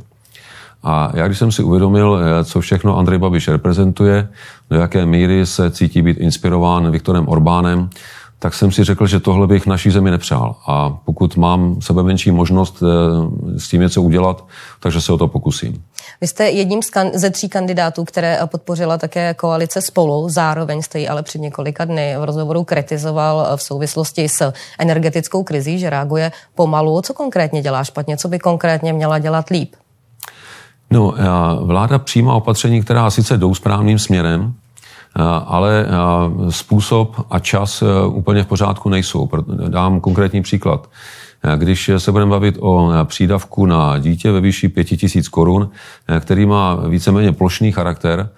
A 0.83 1.11
já 1.13 1.27
když 1.27 1.39
jsem 1.39 1.51
si 1.51 1.63
uvědomil, 1.63 2.19
co 2.43 2.61
všechno 2.61 2.97
Andrej 2.97 3.19
Babiš 3.19 3.47
reprezentuje, 3.47 4.27
do 4.69 4.77
jaké 4.77 5.05
míry 5.05 5.45
se 5.45 5.71
cítí 5.71 6.01
být 6.01 6.17
inspirován 6.17 6.91
Viktorem 6.91 7.27
Orbánem, 7.27 7.89
tak 8.41 8.53
jsem 8.53 8.71
si 8.71 8.83
řekl, 8.83 9.07
že 9.07 9.19
tohle 9.19 9.47
bych 9.47 9.67
naší 9.67 9.91
zemi 9.91 10.11
nepřál. 10.11 10.55
A 10.67 10.89
pokud 11.05 11.37
mám 11.37 11.81
sebe 11.81 12.03
menší 12.03 12.31
možnost 12.31 12.83
eh, 12.83 13.59
s 13.59 13.69
tím 13.69 13.81
něco 13.81 14.01
udělat, 14.01 14.45
takže 14.79 15.01
se 15.01 15.13
o 15.13 15.17
to 15.17 15.27
pokusím. 15.27 15.83
Vy 16.21 16.27
jste 16.27 16.49
jedním 16.49 16.79
ze 17.13 17.29
tří 17.29 17.49
kandidátů, 17.49 18.05
které 18.05 18.39
podpořila 18.45 18.97
také 18.97 19.33
koalice 19.33 19.81
spolu, 19.81 20.29
zároveň 20.29 20.81
jste 20.81 20.99
ji 20.99 21.07
ale 21.07 21.23
před 21.23 21.39
několika 21.39 21.85
dny 21.85 22.15
v 22.19 22.23
rozhovoru 22.23 22.63
kritizoval 22.63 23.57
v 23.57 23.61
souvislosti 23.61 24.29
s 24.29 24.51
energetickou 24.79 25.43
krizí, 25.43 25.79
že 25.79 25.89
reaguje 25.89 26.31
pomalu. 26.55 27.01
Co 27.01 27.13
konkrétně 27.13 27.61
dělá 27.61 27.83
špatně? 27.83 28.17
Co 28.17 28.27
by 28.27 28.39
konkrétně 28.39 28.93
měla 28.93 29.19
dělat 29.19 29.49
líp? 29.49 29.75
No, 30.91 31.13
eh, 31.17 31.23
vláda 31.61 31.99
přijímá 31.99 32.33
opatření, 32.33 32.81
která 32.81 33.09
sice 33.09 33.37
jdou 33.37 33.55
správným 33.55 33.99
směrem, 33.99 34.53
Eh, 35.19 35.23
ale 35.45 35.85
eh, 35.85 36.51
způsob 36.51 37.25
a 37.29 37.39
čas 37.39 37.83
úplně 38.07 38.43
v 38.43 38.47
pořádku 38.47 38.89
nejsou. 38.89 39.29
Dám 39.67 39.99
konkrétní 39.99 40.41
příklad. 40.41 40.89
Když 41.57 41.91
se 41.97 42.11
budeme 42.11 42.31
bavit 42.31 42.57
o 42.59 42.89
přídavku 43.03 43.65
na 43.65 43.97
dítě 43.97 44.31
ve 44.31 44.41
výši 44.41 44.69
5000 44.69 45.27
korun, 45.27 45.69
který 46.19 46.45
má 46.45 46.75
víceméně 46.75 47.31
plošný 47.31 47.71
charakter, 47.71 48.29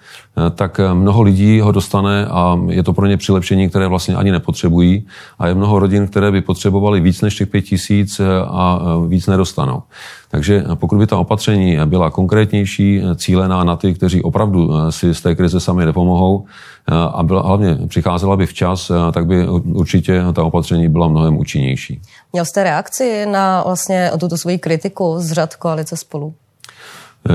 tak 0.54 0.80
mnoho 0.92 1.22
lidí 1.22 1.60
ho 1.60 1.72
dostane 1.72 2.26
a 2.26 2.60
je 2.68 2.82
to 2.82 2.92
pro 2.92 3.06
ně 3.06 3.16
přilepšení, 3.16 3.68
které 3.68 3.86
vlastně 3.86 4.14
ani 4.14 4.30
nepotřebují. 4.30 5.06
A 5.38 5.46
je 5.46 5.54
mnoho 5.54 5.78
rodin, 5.78 6.06
které 6.06 6.32
by 6.32 6.40
potřebovali 6.40 7.00
víc 7.00 7.20
než 7.20 7.36
těch 7.36 7.48
5000 7.48 8.20
a 8.46 8.80
víc 9.08 9.26
nedostanou. 9.26 9.82
Takže 10.30 10.64
pokud 10.74 10.98
by 10.98 11.06
ta 11.06 11.16
opatření 11.16 11.78
byla 11.84 12.10
konkrétnější, 12.10 13.02
cílená 13.16 13.64
na 13.64 13.76
ty, 13.76 13.94
kteří 13.94 14.22
opravdu 14.22 14.70
si 14.90 15.14
z 15.14 15.20
té 15.20 15.34
krize 15.34 15.60
sami 15.60 15.84
nepomohou 15.86 16.44
a 16.88 17.22
byla, 17.22 17.42
hlavně 17.42 17.78
přicházela 17.88 18.36
by 18.36 18.46
včas, 18.46 18.92
tak 19.12 19.26
by 19.26 19.48
určitě 19.48 20.22
ta 20.32 20.44
opatření 20.44 20.88
byla 20.88 21.08
mnohem 21.08 21.36
účinnější. 21.36 22.00
Měl 22.32 22.44
jste 22.44 22.64
reakci 22.64 23.26
na 23.26 23.62
vlastně 23.62 24.10
tuto 24.20 24.36
svoji 24.36 24.58
kritiku 24.58 25.14
z 25.18 25.32
řad 25.32 25.56
koalice 25.56 25.96
spolu? 25.96 26.34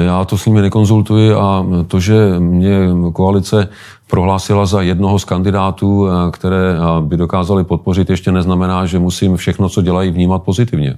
Já 0.05 0.25
to 0.25 0.37
s 0.37 0.45
nimi 0.45 0.61
nekonzultuji 0.61 1.33
a 1.33 1.65
to, 1.87 1.99
že 1.99 2.39
mě 2.39 2.79
koalice 3.13 3.69
prohlásila 4.07 4.65
za 4.65 4.81
jednoho 4.81 5.19
z 5.19 5.25
kandidátů, 5.25 6.07
které 6.31 6.75
by 7.01 7.17
dokázali 7.17 7.63
podpořit, 7.63 8.09
ještě 8.09 8.31
neznamená, 8.31 8.85
že 8.85 8.99
musím 8.99 9.35
všechno, 9.35 9.69
co 9.69 9.81
dělají, 9.81 10.11
vnímat 10.11 10.43
pozitivně. 10.43 10.97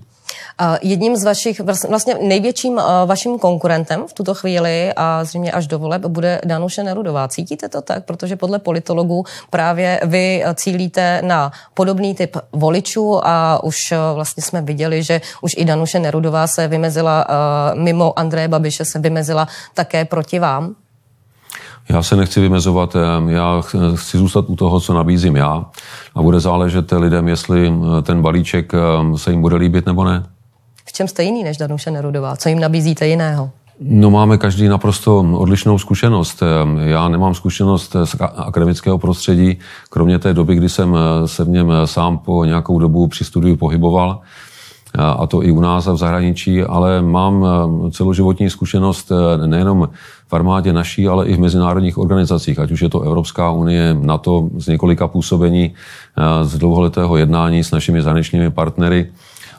Jedním 0.82 1.16
z 1.16 1.24
vašich, 1.24 1.62
vlastně 1.90 2.16
největším 2.22 2.82
vaším 3.06 3.40
konkurentem 3.40 4.04
v 4.08 4.14
tuto 4.14 4.34
chvíli 4.34 4.94
a 4.96 5.24
zřejmě 5.24 5.52
až 5.52 5.68
do 5.68 5.80
voleb 5.80 6.06
bude 6.06 6.42
Danuše 6.46 6.84
Nerudová. 6.84 7.28
Cítíte 7.28 7.70
to 7.70 7.82
tak? 7.82 8.06
Protože 8.06 8.36
podle 8.36 8.60
politologů 8.60 9.26
právě 9.50 10.02
vy 10.04 10.44
cílíte 10.56 11.22
na 11.26 11.52
podobný 11.74 12.16
typ 12.16 12.38
voličů 12.54 13.28
a 13.28 13.64
už 13.64 13.78
vlastně 14.16 14.44
jsme 14.44 14.62
viděli, 14.62 15.04
že 15.04 15.22
už 15.42 15.52
i 15.58 15.66
Danuše 15.66 16.00
Nerudová 16.00 16.48
se 16.48 16.68
vymezila 16.68 17.26
mimo 17.74 18.20
Andreje 18.20 18.48
Babiše 18.48 18.86
se 18.86 19.00
vymezila 19.00 19.48
také 19.74 20.06
proti 20.06 20.40
vám. 20.40 20.76
Já 21.90 22.04
se 22.04 22.16
nechci 22.16 22.42
vymezovat, 22.42 22.96
já 23.28 23.62
chci 23.96 24.18
zůstat 24.18 24.46
u 24.48 24.56
toho, 24.56 24.80
co 24.80 24.94
nabízím 24.94 25.36
já 25.36 25.66
a 26.16 26.22
bude 26.22 26.40
záležet 26.40 26.92
lidem, 26.92 27.28
jestli 27.28 27.74
ten 28.04 28.22
balíček 28.22 28.72
se 29.16 29.32
jim 29.32 29.42
bude 29.42 29.56
líbit 29.56 29.86
nebo 29.86 30.04
ne. 30.04 30.24
V 30.86 30.94
čem 30.94 31.08
jste 31.08 31.24
jiný 31.24 31.44
než 31.44 31.58
Danuše 31.58 31.92
Nerudová? 31.92 32.36
Co 32.36 32.50
jim 32.50 32.60
nabízíte 32.60 33.08
jiného? 33.08 33.50
No 33.84 34.12
máme 34.12 34.38
každý 34.38 34.68
naprosto 34.68 35.20
odlišnou 35.20 35.78
zkušenost. 35.80 36.44
Já 36.86 37.08
nemám 37.10 37.34
zkušenost 37.34 37.96
z 38.04 38.16
akademického 38.36 38.98
prostředí, 38.98 39.58
kromě 39.90 40.20
té 40.20 40.34
doby, 40.34 40.56
kdy 40.56 40.70
jsem 40.70 40.98
se 41.26 41.44
v 41.44 41.50
něm 41.50 41.72
sám 41.86 42.18
po 42.18 42.46
nějakou 42.46 42.80
dobu 42.80 43.08
při 43.08 43.24
studiu 43.24 43.56
pohyboval, 43.56 44.20
a 44.98 45.28
to 45.28 45.44
i 45.44 45.52
u 45.52 45.60
nás 45.60 45.88
a 45.88 45.94
v 45.94 45.98
zahraničí, 45.98 46.64
ale 46.64 47.02
mám 47.02 47.46
celoživotní 47.92 48.50
zkušenost 48.50 49.12
nejenom 49.46 49.90
v 50.28 50.34
armádě 50.34 50.74
naší, 50.74 51.08
ale 51.08 51.28
i 51.28 51.36
v 51.36 51.40
mezinárodních 51.40 51.98
organizacích, 51.98 52.60
ať 52.60 52.72
už 52.72 52.82
je 52.82 52.90
to 52.90 53.02
Evropská 53.02 53.52
unie, 53.52 53.98
NATO, 54.02 54.50
z 54.58 54.68
několika 54.68 55.08
působení, 55.08 55.74
z 56.44 56.58
dlouholetého 56.58 57.18
jednání 57.18 57.64
s 57.64 57.72
našimi 57.72 58.02
zahraničními 58.02 58.52
partnery 58.52 59.12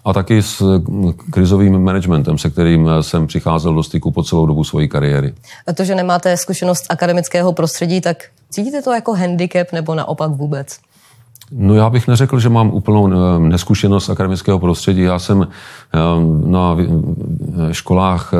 a 0.05 0.13
taky 0.13 0.43
s 0.43 0.61
mm, 0.61 1.13
krizovým 1.13 1.85
managementem, 1.85 2.39
se 2.39 2.51
kterým 2.51 2.89
eh, 2.89 3.03
jsem 3.03 3.27
přicházel 3.27 3.75
do 3.75 3.83
styku 3.83 4.11
po 4.11 4.23
celou 4.23 4.47
dobu 4.47 4.65
své 4.65 4.87
kariéry. 4.87 5.35
A 5.67 5.73
to, 5.73 5.85
že 5.85 5.95
nemáte 5.95 6.37
zkušenost 6.37 6.87
akademického 6.89 7.53
prostředí, 7.53 8.01
tak 8.01 8.17
cítíte 8.51 8.83
to 8.83 8.93
jako 8.93 9.15
handicap 9.15 9.73
nebo 9.73 9.95
naopak 9.95 10.31
vůbec? 10.31 10.79
No 11.53 11.75
já 11.75 11.91
bych 11.91 12.09
neřekl, 12.09 12.41
že 12.41 12.49
mám 12.49 12.71
úplnou 12.71 13.13
eh, 13.13 13.39
neskušenost 13.39 14.11
akademického 14.11 14.59
prostředí. 14.59 15.03
Já 15.03 15.19
jsem 15.19 15.43
eh, 15.43 15.99
na 16.47 16.77
školách 17.73 18.35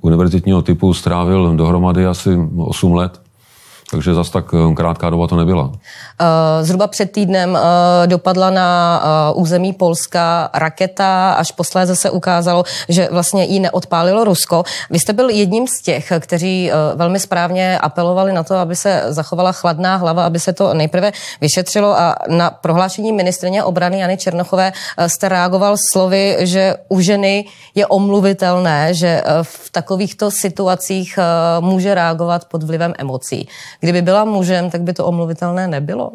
univerzitního 0.00 0.62
typu 0.62 0.94
strávil 0.94 1.56
dohromady 1.56 2.06
asi 2.06 2.38
8 2.56 2.94
let. 2.94 3.20
Takže 3.90 4.14
zas 4.14 4.30
tak 4.30 4.54
eh, 4.54 4.74
krátká 4.74 5.10
doba 5.10 5.26
to 5.26 5.36
nebyla. 5.36 5.72
Eh, 5.74 6.64
zhruba 6.64 6.86
před 6.86 7.12
týdnem 7.12 7.58
eh, 7.58 8.06
dopadla 8.06 8.50
na 8.50 8.70
území 9.34 9.72
Polska 9.72 10.50
raketa, 10.54 11.32
až 11.32 11.52
posléze 11.52 11.96
se 11.96 12.10
ukázalo, 12.10 12.64
že 12.88 13.08
vlastně 13.10 13.44
ji 13.44 13.60
neodpálilo 13.60 14.24
Rusko. 14.24 14.64
Vy 14.90 14.98
jste 14.98 15.12
byl 15.12 15.30
jedním 15.30 15.66
z 15.66 15.82
těch, 15.82 16.12
kteří 16.20 16.70
velmi 16.94 17.20
správně 17.20 17.78
apelovali 17.78 18.32
na 18.32 18.42
to, 18.42 18.54
aby 18.54 18.76
se 18.76 19.04
zachovala 19.08 19.52
chladná 19.52 19.96
hlava, 19.96 20.26
aby 20.26 20.40
se 20.40 20.52
to 20.52 20.74
nejprve 20.74 21.12
vyšetřilo 21.40 21.98
a 22.00 22.14
na 22.28 22.50
prohlášení 22.50 23.12
ministrině 23.12 23.64
obrany 23.64 23.98
Jany 23.98 24.16
Černochové 24.16 24.72
jste 25.06 25.28
reagoval 25.28 25.76
slovy, 25.92 26.36
že 26.40 26.74
u 26.88 27.00
ženy 27.00 27.44
je 27.74 27.86
omluvitelné, 27.86 28.94
že 28.94 29.22
v 29.42 29.70
takovýchto 29.70 30.30
situacích 30.30 31.18
může 31.60 31.94
reagovat 31.94 32.44
pod 32.44 32.62
vlivem 32.62 32.94
emocí. 32.98 33.48
Kdyby 33.80 34.02
byla 34.02 34.24
mužem, 34.24 34.70
tak 34.70 34.80
by 34.82 34.92
to 34.92 35.06
omluvitelné 35.06 35.68
nebylo? 35.68 36.10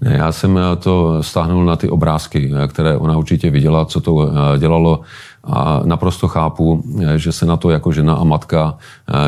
Ne, 0.00 0.16
já 0.16 0.32
jsem 0.32 0.58
eh, 0.58 0.76
to 0.76 1.22
stáhnul 1.22 1.64
na 1.64 1.76
ty 1.76 1.88
obrázky, 1.88 2.52
eh, 2.64 2.68
které 2.68 2.96
ona 2.96 3.16
určitě 3.16 3.50
viděla, 3.50 3.84
co 3.84 4.00
to 4.00 4.30
eh, 4.30 4.58
dělalo 4.58 5.00
a 5.44 5.80
naprosto 5.84 6.28
chápu, 6.28 6.84
že 7.16 7.32
se 7.32 7.46
na 7.46 7.56
to 7.56 7.70
jako 7.70 7.92
žena 7.92 8.14
a 8.14 8.24
matka 8.24 8.78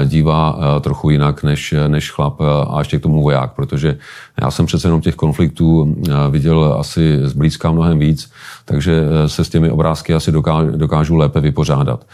dívá 0.05 0.59
trochu 0.81 1.11
jinak 1.11 1.43
než, 1.43 1.75
než 1.89 2.11
chlap 2.11 2.41
a 2.71 2.79
ještě 2.79 2.99
k 2.99 3.03
tomu 3.03 3.23
voják, 3.23 3.53
protože 3.53 3.99
já 4.41 4.51
jsem 4.51 4.67
přece 4.67 4.89
jenom 4.89 5.01
těch 5.01 5.15
konfliktů 5.15 5.97
viděl 6.31 6.77
asi 6.79 7.19
zblízka 7.23 7.71
mnohem 7.71 7.99
víc, 7.99 8.33
takže 8.65 9.05
se 9.27 9.45
s 9.45 9.49
těmi 9.49 9.71
obrázky 9.71 10.15
asi 10.15 10.33
dokážu, 10.33 10.71
dokážu 10.77 11.17
lépe 11.17 11.41
vypořádat. 11.41 12.07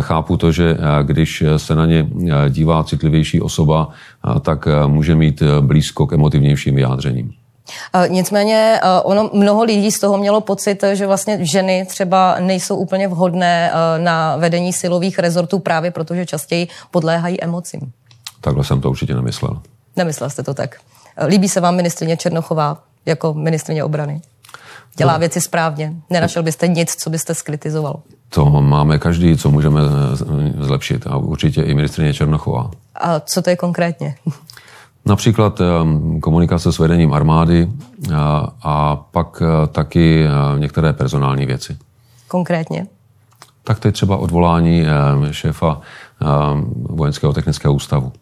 Chápu 0.00 0.36
to, 0.36 0.52
že 0.52 0.78
když 1.02 1.44
se 1.56 1.74
na 1.74 1.86
ně 1.86 2.10
dívá 2.48 2.84
citlivější 2.84 3.40
osoba, 3.40 3.88
tak 4.40 4.68
může 4.86 5.14
mít 5.14 5.42
blízko 5.60 6.06
k 6.06 6.12
emotivnějším 6.12 6.74
vyjádřením. 6.74 7.32
Nicméně 8.08 8.80
ono, 9.02 9.30
mnoho 9.32 9.62
lidí 9.64 9.90
z 9.90 10.00
toho 10.00 10.18
mělo 10.18 10.40
pocit, 10.40 10.84
že 10.92 11.06
vlastně 11.06 11.38
ženy 11.40 11.86
třeba 11.88 12.36
nejsou 12.40 12.76
úplně 12.76 13.08
vhodné 13.08 13.72
na 13.98 14.36
vedení 14.36 14.72
silových 14.72 15.18
rezortů 15.18 15.58
právě 15.58 15.90
protože 15.90 16.26
častěji 16.26 16.68
podléhají 16.90 17.42
emocím. 17.42 17.92
Takhle 18.40 18.64
jsem 18.64 18.80
to 18.80 18.90
určitě 18.90 19.14
nemyslel. 19.14 19.60
Nemyslel 19.96 20.30
jste 20.30 20.42
to 20.42 20.54
tak. 20.54 20.76
Líbí 21.26 21.48
se 21.48 21.60
vám 21.60 21.76
ministrině 21.76 22.16
Černochová 22.16 22.78
jako 23.06 23.34
ministrině 23.34 23.84
obrany? 23.84 24.20
Dělá 24.96 25.12
no. 25.12 25.18
věci 25.18 25.40
správně? 25.40 25.92
Nenašel 26.10 26.42
byste 26.42 26.68
nic, 26.68 26.94
co 26.94 27.10
byste 27.10 27.34
skritizoval? 27.34 28.00
To 28.28 28.44
máme 28.44 28.98
každý, 28.98 29.36
co 29.36 29.50
můžeme 29.50 29.80
zlepšit 30.60 31.06
a 31.06 31.16
určitě 31.16 31.62
i 31.62 31.74
ministrině 31.74 32.14
Černochová. 32.14 32.70
A 32.94 33.20
co 33.20 33.42
to 33.42 33.50
je 33.50 33.56
konkrétně? 33.56 34.14
Například 35.10 35.60
ehm, 35.60 36.20
komunikace 36.20 36.72
s 36.72 36.78
vedením 36.78 37.12
armády 37.12 37.68
a, 38.14 38.52
a 38.62 38.96
pak 38.96 39.42
eh, 39.42 39.66
taky 39.66 40.24
eh, 40.24 40.58
některé 40.58 40.92
personální 40.92 41.46
věci. 41.46 41.76
Konkrétně? 42.28 42.86
Tak 43.64 43.80
teď 43.80 43.94
třeba 43.94 44.16
odvolání 44.16 44.84
šéfa 45.30 45.80
vojenského 46.74 47.32
technického 47.32 47.74
ústavu. 47.74 48.12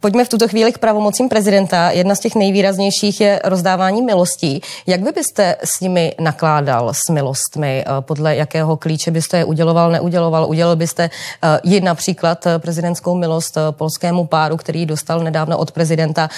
Pojďme 0.00 0.24
v 0.24 0.28
tuto 0.28 0.48
chvíli 0.48 0.72
k 0.72 0.78
pravomocím 0.78 1.28
prezidenta. 1.28 1.90
Jedna 1.90 2.14
z 2.14 2.20
těch 2.20 2.34
nejvýraznějších 2.34 3.20
je 3.20 3.40
rozdávání 3.44 4.02
milostí. 4.02 4.60
Jak 4.86 5.00
by 5.00 5.12
byste 5.12 5.56
s 5.64 5.80
nimi 5.80 6.14
nakládal 6.20 6.92
s 6.94 7.10
milostmi? 7.12 7.84
Eh, 7.86 7.90
podle 8.00 8.36
jakého 8.36 8.76
klíče 8.76 9.10
byste 9.10 9.38
je 9.38 9.44
uděloval, 9.44 9.90
neuděloval? 9.90 10.46
Udělal 10.48 10.76
byste 10.76 11.10
eh, 11.42 11.60
ji 11.64 11.80
například 11.80 12.46
eh, 12.46 12.58
prezidentskou 12.58 13.16
milost 13.16 13.58
polskému 13.70 14.26
páru, 14.26 14.56
který 14.56 14.86
dostal 14.86 15.20
nedávno 15.20 15.58
od 15.58 15.70
prezidenta 15.70 16.28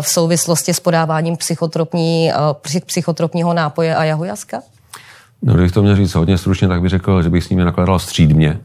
v 0.00 0.08
souvislosti 0.08 0.74
s 0.74 0.80
podáváním 0.80 1.36
psychotropní, 1.36 2.32
psychotropního 2.86 3.54
nápoje 3.54 3.96
a 3.96 4.04
jahujaska? 4.04 4.62
No, 5.42 5.54
když 5.54 5.72
to 5.72 5.82
měl 5.82 5.96
říct 5.96 6.14
hodně 6.14 6.38
stručně, 6.38 6.68
tak 6.68 6.80
bych 6.80 6.90
řekl, 6.90 7.22
že 7.22 7.30
bych 7.30 7.44
s 7.44 7.48
nimi 7.48 7.64
nakládal 7.64 7.98
střídmě. 7.98 8.58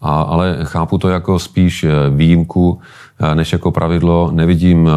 A, 0.00 0.22
ale 0.22 0.58
chápu 0.62 0.98
to 0.98 1.08
jako 1.08 1.38
spíš 1.38 1.86
výjimku, 2.10 2.80
než 3.34 3.52
jako 3.52 3.70
pravidlo. 3.70 4.30
Nevidím 4.32 4.90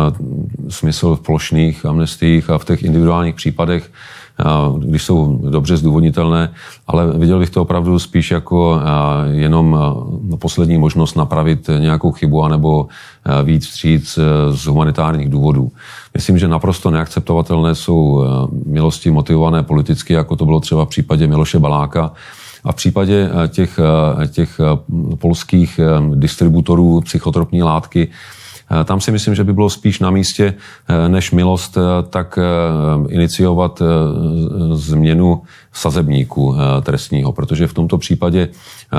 smysl 0.69 1.15
v 1.15 1.21
plošných 1.21 1.85
amnestiích 1.85 2.49
a 2.49 2.57
v 2.57 2.65
těch 2.65 2.83
individuálních 2.83 3.35
případech, 3.35 3.91
když 4.77 5.03
jsou 5.03 5.39
dobře 5.49 5.77
zdůvodnitelné, 5.77 6.53
ale 6.87 7.17
viděl 7.17 7.39
bych 7.39 7.49
to 7.49 7.61
opravdu 7.61 7.99
spíš 7.99 8.31
jako 8.31 8.79
jenom 9.31 9.79
poslední 10.39 10.77
možnost 10.77 11.15
napravit 11.15 11.69
nějakou 11.79 12.11
chybu 12.11 12.43
anebo 12.43 12.87
víc 13.43 13.67
vstříc 13.67 14.19
z 14.51 14.65
humanitárních 14.65 15.29
důvodů. 15.29 15.71
Myslím, 16.13 16.37
že 16.37 16.47
naprosto 16.47 16.91
neakceptovatelné 16.91 17.75
jsou 17.75 18.23
milosti 18.65 19.11
motivované 19.11 19.63
politicky, 19.63 20.13
jako 20.13 20.35
to 20.35 20.45
bylo 20.45 20.59
třeba 20.59 20.85
v 20.85 20.89
případě 20.89 21.27
Miloše 21.27 21.59
Baláka, 21.59 22.11
a 22.63 22.71
v 22.71 22.75
případě 22.75 23.29
eh, 23.31 23.47
těch, 23.47 23.79
eh, 24.23 24.27
těch 24.27 24.59
eh, 24.59 24.77
polských 25.15 25.79
distributorů 26.15 27.01
psychotropní 27.01 27.63
látky, 27.63 28.07
tam 28.85 29.01
si 29.01 29.11
myslím, 29.11 29.35
že 29.35 29.43
by 29.43 29.53
bylo 29.53 29.69
spíš 29.69 29.99
na 29.99 30.11
místě, 30.11 30.53
než 31.07 31.31
milost, 31.31 31.77
tak 32.09 32.39
iniciovat 33.07 33.81
změnu 34.73 35.41
sazebníku 35.73 36.55
trestního, 36.81 37.31
protože 37.31 37.67
v 37.67 37.73
tomto 37.73 37.97
případě 37.97 38.47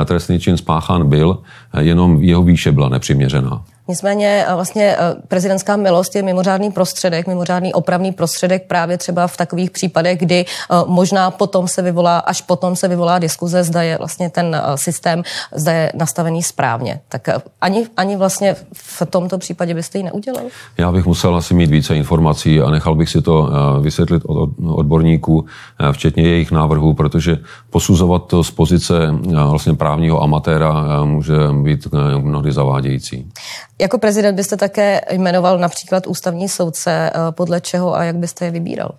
trestný 0.05 0.41
čin 0.41 0.57
spáchán 0.57 1.09
byl, 1.09 1.39
jenom 1.79 2.23
jeho 2.23 2.43
výše 2.43 2.73
byla 2.73 2.89
nepřiměřená. 2.89 3.65
Nicméně 3.89 4.45
eh, 4.49 4.55
vlastně 4.55 4.97
eh, 4.99 5.15
prezidentská 5.29 5.77
milost 5.77 6.17
je 6.17 6.23
mimořádný 6.23 6.71
prostředek, 6.71 7.27
mimořádný 7.27 7.75
opravný 7.75 8.13
prostředek 8.13 8.67
právě 8.67 8.99
třeba 8.99 9.27
v 9.27 9.37
takových 9.37 9.71
případech, 9.71 10.19
kdy 10.19 10.45
eh, 10.45 10.75
možná 10.87 11.31
potom 11.31 11.69
se 11.69 11.83
vyvolá, 11.83 12.19
až 12.19 12.41
potom 12.41 12.77
se 12.77 12.89
vyvolá 12.89 13.19
diskuze, 13.19 13.65
zda 13.65 13.83
je 13.83 13.99
vlastně 13.99 14.31
ten 14.31 14.63
systém, 14.75 15.23
zda 15.55 15.73
je 15.73 15.93
nastavený 15.95 16.43
správně. 16.43 17.01
Tak 17.09 17.29
ani, 17.61 17.87
ani 17.97 18.17
vlastně 18.17 18.57
v 18.73 19.03
tomto 19.11 19.39
případě 19.39 19.75
byste 19.75 19.99
ji 19.99 20.05
neudělal? 20.05 20.45
Já 20.79 20.93
bych 20.93 21.07
musel 21.07 21.37
asi 21.37 21.55
mít 21.55 21.71
více 21.71 21.97
informací 21.97 22.61
a 22.61 22.71
nechal 22.71 22.95
bych 22.95 23.09
si 23.09 23.23
to 23.23 23.51
vysvětlit 23.81 24.23
od 24.27 24.51
odborníků, 24.67 25.47
včetně 25.93 26.23
jejich 26.23 26.51
návrhů, 26.51 26.95
protože 26.95 27.39
posuzovat 27.71 28.27
to 28.27 28.45
z 28.45 28.51
pozice 28.51 28.95
vlastně 29.51 29.75
právního 29.75 30.23
amatéra 30.23 31.05
může 31.05 31.35
být 31.63 31.89
mnohdy 32.19 32.53
zavádějící. 32.53 33.27
Jako 33.81 33.99
prezident 33.99 34.37
byste 34.37 34.57
také 34.57 35.01
jmenoval 35.11 35.59
například 35.59 36.07
ústavní 36.07 36.49
soudce, 36.49 37.11
eh, 37.15 37.33
podle 37.33 37.61
čeho 37.61 37.95
a 37.95 38.05
jak 38.05 38.17
byste 38.17 38.45
je 38.45 38.51
vybíral? 38.51 38.95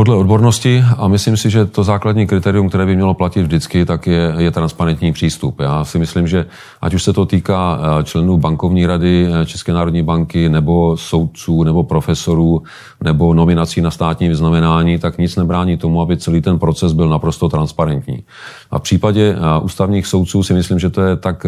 Podle 0.00 0.16
odbornosti 0.16 0.84
a 0.96 1.08
myslím 1.08 1.36
si, 1.36 1.50
že 1.50 1.66
to 1.66 1.84
základní 1.84 2.26
kritérium, 2.26 2.68
které 2.68 2.86
by 2.86 2.96
mělo 2.96 3.14
platit 3.14 3.42
vždycky, 3.42 3.84
tak 3.84 4.06
je, 4.06 4.34
je 4.38 4.50
transparentní 4.50 5.12
přístup. 5.12 5.60
Já 5.60 5.84
si 5.84 5.98
myslím, 5.98 6.26
že 6.26 6.46
ať 6.80 6.94
už 6.94 7.02
se 7.02 7.12
to 7.12 7.26
týká 7.26 7.78
eh, 7.80 8.04
členů 8.04 8.36
bankovní 8.36 8.86
rady 8.86 9.28
eh, 9.28 9.46
České 9.46 9.72
národní 9.72 10.02
banky, 10.02 10.48
nebo 10.48 10.96
soudců, 10.96 11.62
nebo 11.62 11.82
profesorů, 11.82 12.62
nebo 13.04 13.34
nominací 13.34 13.80
na 13.80 13.90
státní 13.90 14.28
vyznamenání, 14.28 14.98
tak 14.98 15.18
nic 15.18 15.36
nebrání 15.36 15.76
tomu, 15.76 16.00
aby 16.00 16.16
celý 16.16 16.40
ten 16.40 16.58
proces 16.58 16.92
byl 16.92 17.08
naprosto 17.08 17.48
transparentní. 17.48 18.24
A 18.70 18.78
v 18.78 18.82
případě 18.82 19.36
eh, 19.36 19.60
ústavních 19.60 20.06
soudců 20.06 20.42
si 20.42 20.54
myslím, 20.54 20.78
že 20.78 20.90
to 20.90 21.02
je 21.02 21.16
tak 21.16 21.46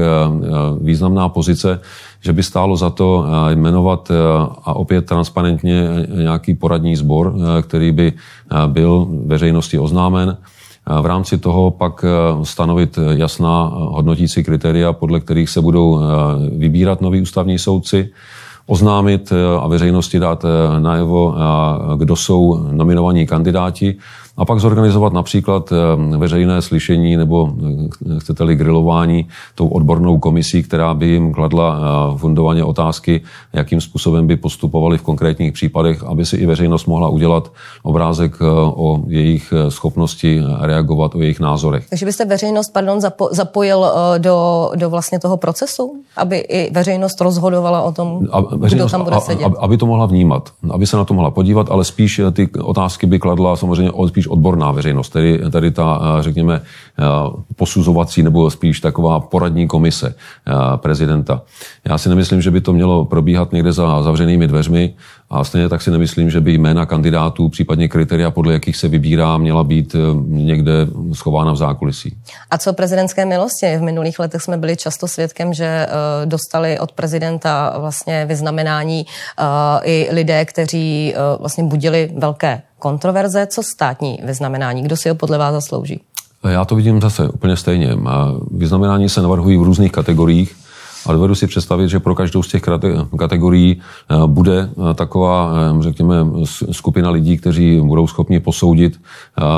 významná 0.81 1.29
pozice, 1.29 1.81
že 2.23 2.33
by 2.33 2.43
stálo 2.43 2.77
za 2.77 2.91
to 2.91 3.25
jmenovat 3.55 4.11
a 4.65 4.77
opět 4.77 5.07
transparentně 5.07 5.89
nějaký 6.23 6.55
poradní 6.55 6.97
sbor, 6.97 7.35
který 7.63 7.93
by 7.93 8.13
byl 8.67 9.07
veřejnosti 9.27 9.79
oznámen. 9.79 10.37
V 11.01 11.07
rámci 11.07 11.39
toho 11.39 11.71
pak 11.71 12.05
stanovit 12.43 12.99
jasná 13.11 13.71
hodnotící 13.75 14.45
kritéria, 14.45 14.93
podle 14.93 15.21
kterých 15.21 15.51
se 15.51 15.61
budou 15.61 16.01
vybírat 16.57 17.01
noví 17.01 17.21
ústavní 17.21 17.59
soudci, 17.59 18.11
oznámit 18.67 19.33
a 19.61 19.69
veřejnosti 19.69 20.19
dát 20.19 20.45
najevo, 20.79 21.35
kdo 21.97 22.17
jsou 22.17 22.69
nominovaní 22.73 23.27
kandidáti 23.27 23.97
a 24.37 24.45
pak 24.45 24.61
zorganizovat 24.61 25.13
například 25.13 25.73
eh, 25.73 26.17
veřejné 26.17 26.63
slyšení 26.63 27.17
nebo 27.17 27.53
eh, 28.17 28.21
chcete-li 28.21 28.57
grilování 28.57 29.29
tou 29.55 29.69
odbornou 29.69 30.19
komisí, 30.19 30.63
která 30.63 30.95
by 30.95 31.07
jim 31.07 31.33
kladla 31.33 31.79
eh, 31.79 32.19
fundovaně 32.19 32.65
otázky, 32.65 33.21
jakým 33.53 33.81
způsobem 33.81 34.27
by 34.27 34.37
postupovali 34.37 34.99
v 34.99 35.03
konkrétních 35.03 35.53
případech, 35.53 36.03
aby 36.03 36.27
si 36.27 36.37
i 36.37 36.47
veřejnost 36.47 36.87
mohla 36.87 37.09
udělat 37.09 37.53
obrázek 37.83 38.37
o 38.75 39.01
jejich 39.07 39.53
schopnosti 39.69 40.43
reagovat, 40.61 41.15
o 41.15 41.21
jejich 41.21 41.41
názorech. 41.41 41.89
Takže 41.89 42.07
byste 42.07 42.25
veřejnost, 42.25 42.73
pardon, 42.73 42.99
zapo- 42.99 43.29
zapojil 43.33 43.87
do, 44.19 44.71
do 44.77 44.91
vlastně 44.91 45.19
toho 45.19 45.37
procesu, 45.37 46.03
aby 46.17 46.39
i 46.39 46.73
veřejnost 46.73 47.21
rozhodovala 47.21 47.83
o 47.83 47.93
tom, 47.93 48.27
a 48.33 48.41
veřejnost, 48.41 48.91
kdo 48.91 48.99
tam 48.99 49.05
bude 49.05 49.21
sedět? 49.21 49.45
A, 49.45 49.61
aby 49.61 49.77
to 49.77 49.87
mohla 49.87 50.07
vnímat, 50.07 50.51
aby 50.71 50.87
se 50.87 50.97
na 50.97 51.05
to 51.05 51.15
mohla 51.15 51.31
podívat, 51.31 51.71
ale 51.71 51.85
spíš 51.85 52.21
ty 52.33 52.49
otázky 52.63 53.07
by 53.07 53.19
kladla 53.19 53.57
samozřejmě 53.57 53.93
spíš 54.09 54.22
spíš 54.23 54.29
odborná 54.29 54.71
veřejnost, 54.71 55.09
tedy 55.09 55.41
tady 55.51 55.71
ta, 55.71 56.01
eh, 56.19 56.23
řekněme, 56.23 56.63
eh, 56.63 57.03
posuzovací 57.57 58.23
nebo 58.23 58.51
spíš 58.51 58.81
taková 58.81 59.21
poradní 59.21 59.67
komise 59.67 60.15
eh, 60.15 60.53
prezidenta. 60.77 61.43
Já 61.85 61.99
si 61.99 62.09
nemyslím, 62.09 62.43
že 62.43 62.51
by 62.51 62.61
to 62.61 62.73
mělo 62.73 63.05
probíhat 63.05 63.53
někde 63.53 63.73
za 63.73 64.03
zavřenými 64.03 64.47
dveřmi 64.47 64.95
a 65.33 65.45
stejně 65.45 65.69
tak 65.69 65.83
si 65.83 65.91
nemyslím, 65.91 66.31
že 66.31 66.41
by 66.41 66.53
jména 66.53 66.87
kandidátů, 66.87 67.49
případně 67.49 67.89
kritéria, 67.89 68.31
podle 68.31 68.53
jakých 68.53 68.77
se 68.77 68.89
vybírá, 68.89 69.39
měla 69.39 69.65
být 69.65 69.97
někde 70.27 70.73
schována 71.13 71.53
v 71.53 71.57
zákulisí. 71.57 72.17
A 72.51 72.59
co 72.59 72.73
prezidentské 72.73 73.25
milosti? 73.25 73.77
V 73.77 73.83
minulých 73.83 74.19
letech 74.19 74.43
jsme 74.43 74.57
byli 74.57 74.77
často 74.77 75.09
svědkem, 75.09 75.55
že 75.55 75.87
dostali 76.25 76.79
od 76.79 76.93
prezidenta 76.93 77.75
vlastně 77.79 78.27
vyznamenání 78.27 79.07
i 79.83 80.09
lidé, 80.13 80.45
kteří 80.45 81.15
vlastně 81.41 81.65
budili 81.65 82.13
velké 82.19 82.63
kontroverze, 82.79 83.47
co 83.47 83.63
státní 83.63 84.19
vyznamenání? 84.25 84.83
Kdo 84.83 84.97
si 84.97 85.09
ho 85.09 85.15
podle 85.15 85.39
vás 85.39 85.53
zaslouží? 85.53 86.01
Já 86.49 86.65
to 86.65 86.75
vidím 86.75 87.01
zase 87.01 87.29
úplně 87.29 87.57
stejně. 87.57 87.97
Vyznamenání 88.51 89.09
se 89.09 89.23
navrhují 89.23 89.57
v 89.57 89.63
různých 89.63 89.93
kategoriích. 89.93 90.57
A 91.07 91.13
dovedu 91.13 91.35
si 91.35 91.47
představit, 91.47 91.89
že 91.89 92.01
pro 92.01 92.15
každou 92.15 92.43
z 92.43 92.49
těch 92.49 92.63
kategorií 93.19 93.81
eh, 93.81 94.15
bude 94.27 94.71
eh, 94.71 94.95
taková, 94.95 95.53
eh, 95.79 95.83
řekněme, 95.83 96.17
skupina 96.71 97.11
lidí, 97.11 97.37
kteří 97.37 97.81
budou 97.81 98.07
schopni 98.07 98.41
posoudit, 98.41 99.01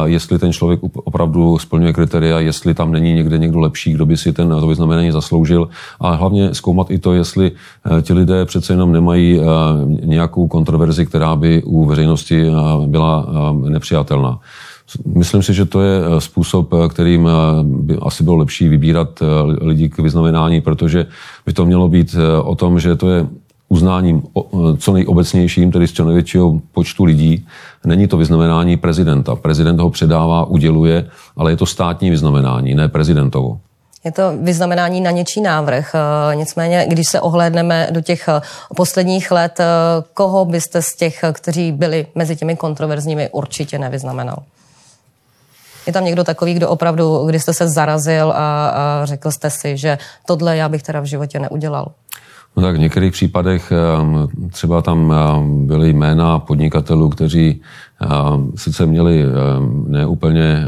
jestli 0.04 0.38
ten 0.38 0.52
člověk 0.52 0.80
opravdu 0.94 1.58
splňuje 1.58 1.92
kritéria, 1.92 2.40
jestli 2.40 2.74
tam 2.74 2.92
není 2.92 3.12
někde 3.12 3.38
někdo 3.38 3.60
lepší, 3.60 3.92
kdo 3.92 4.06
by 4.06 4.16
si 4.16 4.32
ten 4.32 4.48
to 4.48 4.66
vyznamenání 4.66 5.10
zasloužil. 5.10 5.68
A 6.00 6.10
hlavně 6.10 6.54
zkoumat 6.54 6.90
i 6.90 6.98
to, 6.98 7.12
jestli 7.12 7.52
ti 8.02 8.12
lidé 8.12 8.44
přece 8.44 8.72
jenom 8.72 8.92
nemají 8.92 9.40
nějakou 10.04 10.48
kontroverzi, 10.48 11.06
která 11.06 11.36
by 11.36 11.62
u 11.62 11.84
veřejnosti 11.84 12.46
byla 12.86 13.26
nepřijatelná. 13.68 14.38
Myslím 15.06 15.42
si, 15.42 15.54
že 15.54 15.64
to 15.64 15.82
je 15.82 16.00
eh, 16.00 16.20
způsob, 16.20 16.72
eh, 16.72 16.88
kterým 16.88 17.28
eh, 17.28 17.30
by 17.62 17.96
asi 18.02 18.24
bylo 18.24 18.36
lepší 18.36 18.68
vybírat 18.68 19.22
lidi 19.60 19.88
k 19.88 19.98
vyznamenání, 19.98 20.60
protože 20.60 21.06
by 21.46 21.52
to 21.52 21.66
mělo 21.66 21.88
být 21.88 22.16
o 22.42 22.54
tom, 22.54 22.80
že 22.80 22.96
to 22.96 23.10
je 23.10 23.26
uznáním 23.68 24.22
co 24.78 24.92
nejobecnějším, 24.92 25.72
tedy 25.72 25.88
z 25.88 25.92
co 25.92 26.04
největšího 26.04 26.60
počtu 26.72 27.04
lidí. 27.04 27.46
Není 27.84 28.08
to 28.08 28.16
vyznamenání 28.16 28.76
prezidenta. 28.76 29.36
Prezident 29.36 29.80
ho 29.80 29.90
předává, 29.90 30.44
uděluje, 30.44 31.06
ale 31.36 31.52
je 31.52 31.56
to 31.56 31.66
státní 31.66 32.10
vyznamenání, 32.10 32.74
ne 32.74 32.88
prezidentovo. 32.88 33.58
Je 34.04 34.12
to 34.12 34.22
vyznamenání 34.42 35.00
na 35.00 35.10
něčí 35.10 35.40
návrh. 35.40 35.94
Nicméně, 36.34 36.86
když 36.88 37.08
se 37.08 37.20
ohlédneme 37.20 37.88
do 37.90 38.00
těch 38.00 38.28
posledních 38.76 39.30
let, 39.30 39.60
koho 40.14 40.44
byste 40.44 40.82
z 40.82 40.96
těch, 40.96 41.24
kteří 41.32 41.72
byli 41.72 42.06
mezi 42.14 42.36
těmi 42.36 42.56
kontroverzními, 42.56 43.28
určitě 43.32 43.78
nevyznamenal? 43.78 44.36
Je 45.86 45.92
tam 45.92 46.04
někdo 46.04 46.24
takový, 46.24 46.54
kdo 46.54 46.68
opravdu, 46.68 47.24
kdy 47.26 47.40
jste 47.40 47.52
se 47.52 47.68
zarazil 47.68 48.32
a, 48.32 48.68
a 48.68 49.04
řekl 49.04 49.30
jste 49.30 49.50
si, 49.50 49.76
že 49.76 49.98
tohle 50.26 50.56
já 50.56 50.68
bych 50.68 50.82
teda 50.82 51.00
v 51.00 51.04
životě 51.04 51.38
neudělal? 51.38 51.92
No 52.56 52.62
tak 52.62 52.76
v 52.76 52.78
některých 52.78 53.12
případech 53.12 53.72
ehm, 53.72 54.28
třeba 54.50 54.82
tam 54.82 55.12
ehm, 55.12 55.66
byly 55.66 55.92
jména 55.92 56.38
podnikatelů, 56.38 57.08
kteří 57.08 57.60
ehm, 58.00 58.52
sice 58.56 58.86
měli 58.86 59.24
neúplně 59.86 60.64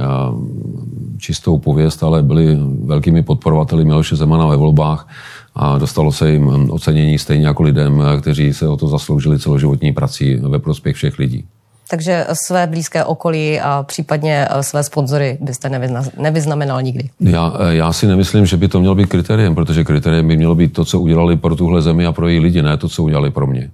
čistou 1.18 1.59
pověst, 1.59 2.02
ale 2.02 2.22
byli 2.22 2.59
velkými 2.85 3.22
podporovateli 3.22 3.85
Miloše 3.85 4.16
Zemana 4.16 4.46
ve 4.46 4.57
volbách 4.57 5.09
a 5.55 5.79
dostalo 5.79 6.12
se 6.12 6.31
jim 6.31 6.70
ocenění 6.70 7.18
stejně 7.18 7.46
jako 7.46 7.62
lidem, 7.62 8.02
kteří 8.20 8.52
se 8.52 8.68
o 8.68 8.76
to 8.76 8.88
zasloužili 8.88 9.38
celoživotní 9.38 9.92
prací 9.92 10.37
ve 10.37 10.59
prospěch 10.59 10.96
všech 10.96 11.18
lidí. 11.18 11.44
Takže 11.90 12.27
své 12.46 12.66
blízké 12.66 13.05
okolí 13.05 13.61
a 13.61 13.83
případně 13.83 14.49
eh, 14.51 14.62
své 14.62 14.85
sponzory 14.85 15.38
byste 15.40 15.70
nevyznamenal 16.16 16.83
nikdy? 16.83 17.11
Já, 17.20 17.53
eh, 17.61 17.75
já 17.75 17.92
si 17.92 18.07
nemyslím, 18.07 18.46
že 18.46 18.57
by 18.57 18.68
to 18.68 18.81
mělo 18.81 18.94
být 18.94 19.09
kritériem, 19.09 19.55
protože 19.55 19.85
kritériem 19.85 20.29
by 20.29 20.37
mělo 20.37 20.55
být 20.55 20.72
to, 20.72 20.85
co 20.85 21.01
udělali 21.01 21.37
pro 21.37 21.57
tuhle 21.57 21.83
zemi 21.83 22.07
a 22.07 22.12
pro 22.12 22.29
její 22.29 22.40
lidi, 22.40 22.62
ne 22.62 22.77
to, 22.77 22.88
co 22.88 23.03
udělali 23.03 23.31
pro 23.31 23.46
mě. 23.46 23.70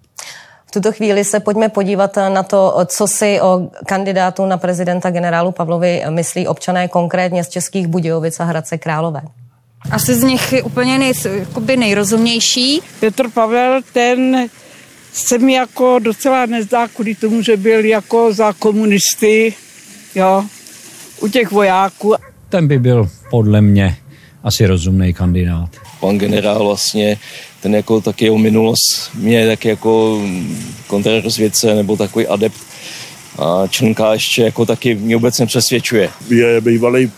V 0.67 0.71
tuto 0.71 0.93
chvíli 0.93 1.25
se 1.25 1.41
pojďme 1.41 1.69
podívat 1.69 2.17
na 2.17 2.43
to, 2.43 2.77
co 2.87 3.07
si 3.07 3.41
o 3.41 3.69
kandidátu 3.87 4.47
na 4.47 4.57
prezidenta 4.57 5.11
generálu 5.11 5.53
Pavlovi 5.53 6.03
myslí 6.11 6.49
občané 6.49 6.89
konkrétně 6.89 7.45
z 7.45 7.49
Českých 7.49 7.87
Budějovic 7.87 8.41
a 8.41 8.45
Hradce 8.45 8.79
Králové. 8.79 9.21
Asi 9.91 10.15
z 10.15 10.23
nich 10.23 10.55
úplně 10.65 10.99
nej, 10.99 11.13
nejrozumnější. 11.77 12.81
Petr 13.01 13.29
Pavel, 13.29 13.81
ten 13.93 14.49
se 15.13 15.39
mi 15.39 15.53
jako 15.53 15.99
docela 15.99 16.47
nezdá 16.47 16.89
kvůli 16.89 17.15
tomu, 17.15 17.43
že 17.43 17.57
byl 17.57 17.85
jako 17.85 18.33
za 18.33 18.53
komunisty, 18.53 19.55
jo, 20.15 20.45
u 21.21 21.29
těch 21.29 21.51
vojáků. 21.51 22.15
Ten 22.49 22.69
by 22.69 22.79
byl 22.79 23.09
podle 23.31 23.61
mě 23.61 23.97
asi 24.43 24.67
rozumný 24.67 25.13
kandidát. 25.13 25.69
Pan 26.01 26.19
generál 26.19 26.65
vlastně, 26.65 27.19
ten 27.61 27.75
jako 27.75 28.01
taky 28.01 28.25
jeho 28.25 28.39
minulost 28.39 29.11
mě 29.15 29.47
tak 29.47 29.65
jako 29.65 30.23
kontrarozvědce 30.87 31.75
nebo 31.75 31.97
takový 31.97 32.27
adept 32.27 32.57
a 33.39 33.67
Členka 33.67 34.13
ještě 34.13 34.43
jako 34.43 34.67
taky 34.67 34.95
mě 34.95 35.17
vůbec 35.17 35.39
nepřesvědčuje. 35.39 36.11
Je 36.29 36.61
bývalý 36.61 37.13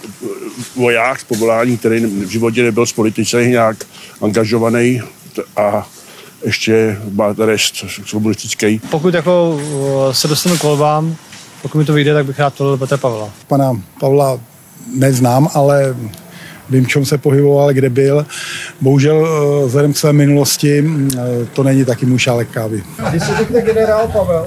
voják 0.76 1.20
z 1.20 1.24
povolání, 1.24 1.78
který 1.78 2.00
v 2.00 2.30
životě 2.30 2.62
nebyl 2.62 2.84
politicky 2.94 3.36
nějak 3.36 3.86
angažovaný 4.20 5.02
a 5.56 5.88
ještě 6.44 6.96
rest 7.44 7.74
komunistický. 8.10 8.80
Pokud 8.90 9.14
jako 9.14 9.60
eh, 10.10 10.14
se 10.14 10.28
dostanu 10.28 10.58
k 10.58 10.62
volbám, 10.62 11.16
pokud 11.62 11.78
mi 11.78 11.84
to 11.84 11.92
vyjde, 11.92 12.14
tak 12.14 12.26
bych 12.26 12.38
rád 12.38 12.58
volil 12.58 12.76
Petra 12.76 12.96
Pavla. 12.96 13.30
Pana 13.48 13.72
Pavla 14.00 14.40
neznám, 14.96 15.48
ale 15.54 15.96
vím, 16.70 16.86
čem 16.86 17.04
se 17.04 17.18
pohyboval, 17.18 17.72
kde 17.72 17.90
byl. 17.90 18.26
Bohužel 18.80 19.26
eh, 19.26 19.66
vzhledem 19.66 19.92
k 19.92 19.96
své 19.96 20.12
minulosti 20.12 20.84
eh, 20.84 21.20
to 21.52 21.62
není 21.62 21.84
taky 21.84 22.06
můj 22.06 22.18
šálek 22.18 22.48
kávy. 22.50 22.82
Když 23.10 23.22
se 23.22 23.36
řekne 23.36 23.62
generál 23.62 24.08
Pavel? 24.08 24.46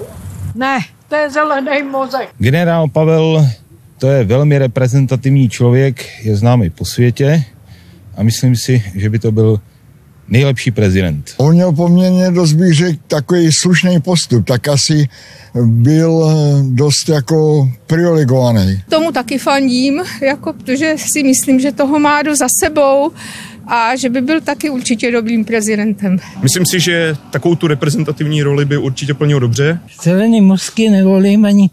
Ne, 0.56 0.80
to 1.10 1.16
je 1.16 1.30
zelený 1.30 1.84
mozek. 1.84 2.30
Generál 2.38 2.88
Pavel 2.88 3.48
to 3.98 4.08
je 4.08 4.24
velmi 4.24 4.58
reprezentativní 4.58 5.50
člověk, 5.50 6.06
je 6.24 6.36
známý 6.36 6.70
po 6.70 6.86
světě 6.86 7.44
a 8.18 8.24
myslím 8.24 8.56
si, 8.56 8.84
že 8.96 9.10
by 9.10 9.20
to 9.20 9.32
byl 9.32 9.60
nejlepší 10.30 10.72
prezident. 10.72 11.34
On 11.38 11.54
měl 11.54 11.72
poměrně 11.72 12.32
dost, 12.32 12.54
bych 12.54 12.74
řekl, 12.74 13.00
takový 13.08 13.50
slušný 13.62 14.02
postup, 14.02 14.46
tak 14.46 14.68
asi 14.68 15.10
byl 15.64 16.30
dost 16.70 17.10
jako 17.10 17.70
privilegovaný. 17.88 18.82
Tomu 18.90 19.12
taky 19.12 19.38
fandím, 19.38 20.04
jako, 20.22 20.54
protože 20.54 20.96
si 21.14 21.24
myslím, 21.24 21.60
že 21.60 21.72
toho 21.72 22.00
má 22.00 22.22
do 22.22 22.36
za 22.36 22.48
sebou 22.64 23.12
a 23.68 23.96
že 23.96 24.10
by 24.10 24.22
byl 24.22 24.42
taky 24.42 24.70
určitě 24.70 25.12
dobrým 25.12 25.46
prezidentem. 25.46 26.20
Myslím 26.42 26.66
si, 26.66 26.80
že 26.80 27.16
takovou 27.32 27.56
tu 27.56 27.68
reprezentativní 27.68 28.44
roli 28.44 28.66
by 28.66 28.78
určitě 28.78 29.14
plnil 29.14 29.40
dobře. 29.40 29.80
Zelený 30.04 30.42
mozky 30.42 30.90
nevolím 30.90 31.46
ani 31.46 31.70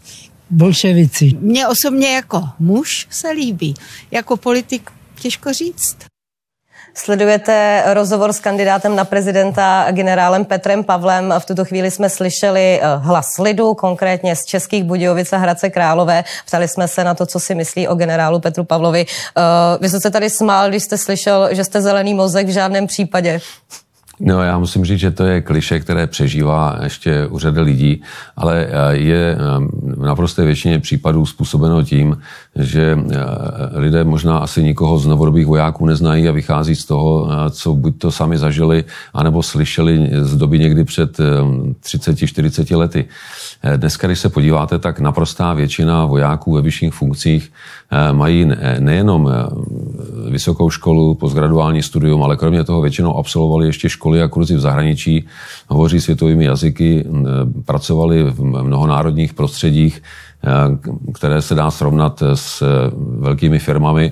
bolševici. 0.49 1.31
Mně 1.39 1.67
osobně 1.67 2.15
jako 2.15 2.43
muž 2.59 3.07
se 3.09 3.31
líbí, 3.31 3.73
jako 4.11 4.37
politik 4.37 4.91
těžko 5.19 5.53
říct. 5.53 5.97
Sledujete 6.97 7.83
rozhovor 7.93 8.33
s 8.33 8.39
kandidátem 8.39 8.95
na 8.95 9.03
prezidenta 9.03 9.87
generálem 9.91 10.45
Petrem 10.45 10.83
Pavlem. 10.83 11.33
V 11.39 11.45
tuto 11.45 11.65
chvíli 11.65 11.91
jsme 11.91 12.09
slyšeli 12.09 12.79
eh, 12.81 12.95
hlas 12.97 13.37
lidu, 13.37 13.73
konkrétně 13.73 14.35
z 14.35 14.45
Českých 14.45 14.83
Budějovic 14.83 15.33
a 15.33 15.37
Hradce 15.37 15.69
Králové. 15.69 16.23
Ptali 16.47 16.67
jsme 16.67 16.87
se 16.87 17.03
na 17.03 17.13
to, 17.13 17.25
co 17.25 17.39
si 17.39 17.55
myslí 17.55 17.87
o 17.87 17.95
generálu 17.95 18.39
Petru 18.39 18.63
Pavlovi. 18.63 19.05
Eh, 19.05 19.41
vy 19.81 19.89
jste 19.89 19.99
se 19.99 20.11
tady 20.11 20.29
smál, 20.29 20.69
když 20.69 20.83
jste 20.83 20.97
slyšel, 20.97 21.49
že 21.51 21.63
jste 21.63 21.81
zelený 21.81 22.13
mozek 22.13 22.47
v 22.47 22.51
žádném 22.51 22.87
případě. 22.87 23.41
No, 24.19 24.43
já 24.43 24.59
musím 24.59 24.85
říct, 24.85 24.99
že 24.99 25.11
to 25.11 25.25
je 25.25 25.41
kliše, 25.41 25.79
které 25.79 26.07
přežívá 26.07 26.79
ještě 26.83 27.27
u 27.27 27.39
řady 27.39 27.61
lidí, 27.61 28.01
ale 28.35 28.67
eh, 28.67 28.95
je 28.97 29.37
v 29.81 30.05
naprosté 30.05 30.45
většině 30.45 30.79
případů 30.79 31.25
způsobeno 31.25 31.83
tím, 31.83 32.21
že 32.55 32.97
eh, 32.97 33.19
lidé 33.79 34.03
možná 34.03 34.37
asi 34.37 34.63
nikoho 34.63 34.99
z 34.99 35.07
novodobých 35.07 35.47
vojáků 35.47 35.85
neznají 35.85 36.27
a 36.27 36.31
vychází 36.31 36.75
z 36.75 36.85
toho, 36.85 37.27
eh, 37.29 37.49
co 37.49 37.75
buď 37.75 37.97
to 37.97 38.11
sami 38.11 38.37
zažili, 38.37 38.83
anebo 39.13 39.43
slyšeli 39.43 40.09
z 40.21 40.35
doby 40.35 40.59
někdy 40.59 40.83
před 40.83 41.19
30-40 41.83 42.75
lety. 42.75 43.05
Dneska, 43.77 44.07
když 44.07 44.19
se 44.19 44.29
podíváte, 44.29 44.79
tak 44.79 44.99
naprostá 44.99 45.53
většina 45.53 46.05
vojáků 46.05 46.53
ve 46.53 46.61
vyšších 46.61 46.93
funkcích 46.93 47.51
mají 48.11 48.51
nejenom 48.79 49.29
vysokou 50.29 50.69
školu, 50.69 51.15
postgraduální 51.15 51.83
studium, 51.83 52.23
ale 52.23 52.37
kromě 52.37 52.63
toho 52.63 52.81
většinou 52.81 53.17
absolvovali 53.17 53.65
ještě 53.65 53.89
školy 53.89 54.21
a 54.21 54.27
kurzy 54.27 54.55
v 54.55 54.59
zahraničí, 54.59 55.27
hovoří 55.67 56.01
světovými 56.01 56.45
jazyky, 56.45 57.05
pracovali 57.65 58.23
v 58.23 58.43
mnohonárodních 58.43 59.33
prostředích, 59.33 60.01
které 61.13 61.41
se 61.41 61.55
dá 61.55 61.71
srovnat 61.71 62.23
s 62.33 62.63
velkými 63.19 63.59
firmami, 63.59 64.11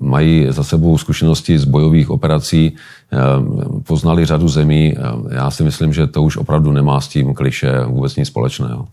mají 0.00 0.46
za 0.48 0.64
sebou 0.64 0.98
zkušenosti 0.98 1.58
z 1.58 1.64
bojových 1.64 2.10
operací, 2.10 2.76
poznali 3.86 4.26
řadu 4.26 4.48
zemí. 4.48 4.94
Já 5.30 5.50
si 5.50 5.62
myslím, 5.62 5.92
že 5.92 6.06
to 6.06 6.22
už 6.22 6.36
opravdu 6.36 6.72
nemá 6.72 7.00
s 7.00 7.08
tím 7.08 7.34
kliše 7.34 7.84
vůbec 7.84 8.16
nic 8.16 8.28
společného. 8.28 8.88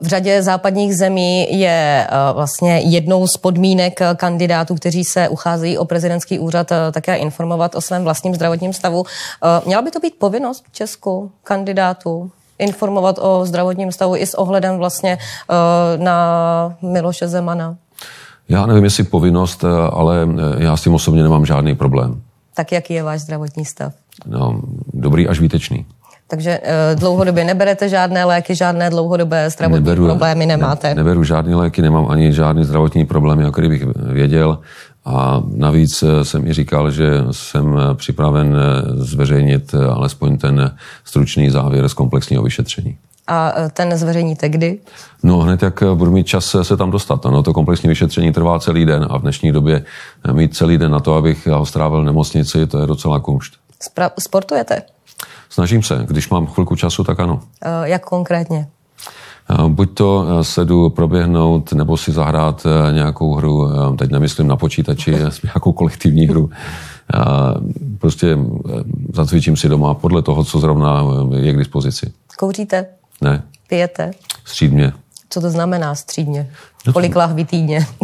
V 0.00 0.06
řadě 0.06 0.42
západních 0.42 0.96
zemí 0.96 1.58
je 1.58 2.08
vlastně 2.32 2.78
jednou 2.78 3.26
z 3.26 3.36
podmínek 3.36 4.00
kandidátů, 4.16 4.74
kteří 4.74 5.04
se 5.04 5.28
ucházejí 5.28 5.78
o 5.78 5.84
prezidentský 5.84 6.38
úřad, 6.38 6.72
také 6.92 7.16
informovat 7.16 7.74
o 7.74 7.80
svém 7.80 8.04
vlastním 8.04 8.34
zdravotním 8.34 8.72
stavu. 8.72 9.04
Měla 9.66 9.82
by 9.82 9.90
to 9.90 10.00
být 10.00 10.14
povinnost 10.18 10.64
v 10.68 10.72
Česku 10.72 11.30
kandidátů? 11.44 12.30
Informovat 12.58 13.18
o 13.22 13.44
zdravotním 13.44 13.92
stavu 13.92 14.16
i 14.16 14.26
s 14.26 14.34
ohledem 14.34 14.76
vlastně 14.78 15.18
na 15.98 16.76
Miloše 16.82 17.28
Zemana? 17.28 17.76
Já 18.48 18.66
nevím, 18.66 18.84
jestli 18.84 19.04
povinnost, 19.04 19.64
eh, 19.64 19.68
ale 19.92 20.28
eh, 20.58 20.64
já 20.64 20.76
s 20.76 20.82
tím 20.82 20.94
osobně 20.94 21.22
nemám 21.22 21.46
žádný 21.46 21.74
problém. 21.74 22.20
Tak 22.54 22.72
jaký 22.72 22.94
je 22.94 23.02
váš 23.02 23.20
zdravotní 23.20 23.64
stav? 23.64 23.92
No, 24.26 24.60
dobrý 24.94 25.28
až 25.28 25.40
výtečný. 25.40 25.86
Takže 26.28 26.60
uh, 26.60 27.00
dlouhodobě 27.00 27.44
neberete 27.44 27.88
žádné 27.88 28.24
léky, 28.24 28.54
žádné 28.54 28.90
dlouhodobé 28.90 29.50
zdravotní 29.50 29.84
neberu, 29.84 30.04
problémy 30.04 30.46
nemáte? 30.46 30.88
Ne, 30.88 30.94
neberu 30.94 31.24
žádné 31.24 31.56
léky, 31.56 31.82
nemám 31.82 32.06
ani 32.10 32.32
žádný 32.32 32.64
zdravotní 32.64 33.06
problémy, 33.06 33.46
o 33.46 33.52
který 33.52 33.68
bych 33.68 33.84
věděl. 33.96 34.58
A 35.04 35.42
navíc 35.54 36.04
jsem 36.22 36.46
i 36.46 36.52
říkal, 36.52 36.90
že 36.90 37.24
jsem 37.30 37.78
připraven 37.94 38.56
zveřejnit 38.96 39.74
alespoň 39.74 40.38
ten 40.38 40.76
stručný 41.04 41.50
závěr 41.50 41.88
z 41.88 41.94
komplexního 41.94 42.42
vyšetření. 42.42 42.96
A 43.26 43.52
ten 43.72 43.96
zveřejníte 43.96 44.48
kdy? 44.48 44.78
No 45.22 45.38
hned, 45.38 45.62
jak 45.62 45.82
budu 45.94 46.10
mít 46.10 46.26
čas 46.26 46.56
se 46.62 46.76
tam 46.76 46.90
dostat. 46.90 47.24
No, 47.24 47.42
to 47.42 47.52
komplexní 47.52 47.88
vyšetření 47.88 48.32
trvá 48.32 48.58
celý 48.58 48.84
den 48.86 49.06
a 49.10 49.18
v 49.18 49.22
dnešní 49.22 49.52
době 49.52 49.84
mít 50.32 50.56
celý 50.56 50.78
den 50.78 50.90
na 50.90 51.00
to, 51.00 51.14
abych 51.14 51.46
ho 51.46 51.66
strávil 51.66 52.00
v 52.00 52.04
nemocnici, 52.04 52.66
to 52.66 52.78
je 52.78 52.86
docela 52.86 53.20
kumšt. 53.20 53.54
Spra- 53.90 54.10
sportujete? 54.20 54.82
Snažím 55.50 55.82
se. 55.82 56.04
Když 56.08 56.28
mám 56.28 56.46
chvilku 56.46 56.76
času, 56.76 57.04
tak 57.04 57.20
ano. 57.20 57.40
Jak 57.82 58.04
konkrétně? 58.04 58.68
Buď 59.68 59.94
to 59.94 60.44
se 60.44 60.64
jdu 60.64 60.90
proběhnout, 60.90 61.72
nebo 61.72 61.96
si 61.96 62.12
zahrát 62.12 62.66
nějakou 62.92 63.34
hru, 63.34 63.68
teď 63.98 64.10
nemyslím 64.10 64.46
na 64.46 64.56
počítači, 64.56 65.10
nějakou 65.44 65.72
kolektivní 65.72 66.26
hru. 66.26 66.50
Prostě 67.98 68.38
zacvičím 69.14 69.56
si 69.56 69.68
doma 69.68 69.94
podle 69.94 70.22
toho, 70.22 70.44
co 70.44 70.58
zrovna 70.58 71.02
je 71.36 71.52
k 71.52 71.58
dispozici. 71.58 72.12
Kouříte? 72.38 72.86
Ne. 73.20 73.42
Pijete? 73.68 74.10
Střídmě. 74.44 74.92
Co 75.30 75.40
to 75.40 75.50
znamená 75.50 75.94
střídně? 75.94 76.50
Kolik 76.92 77.16
lahví 77.16 77.44
týdně? 77.44 77.86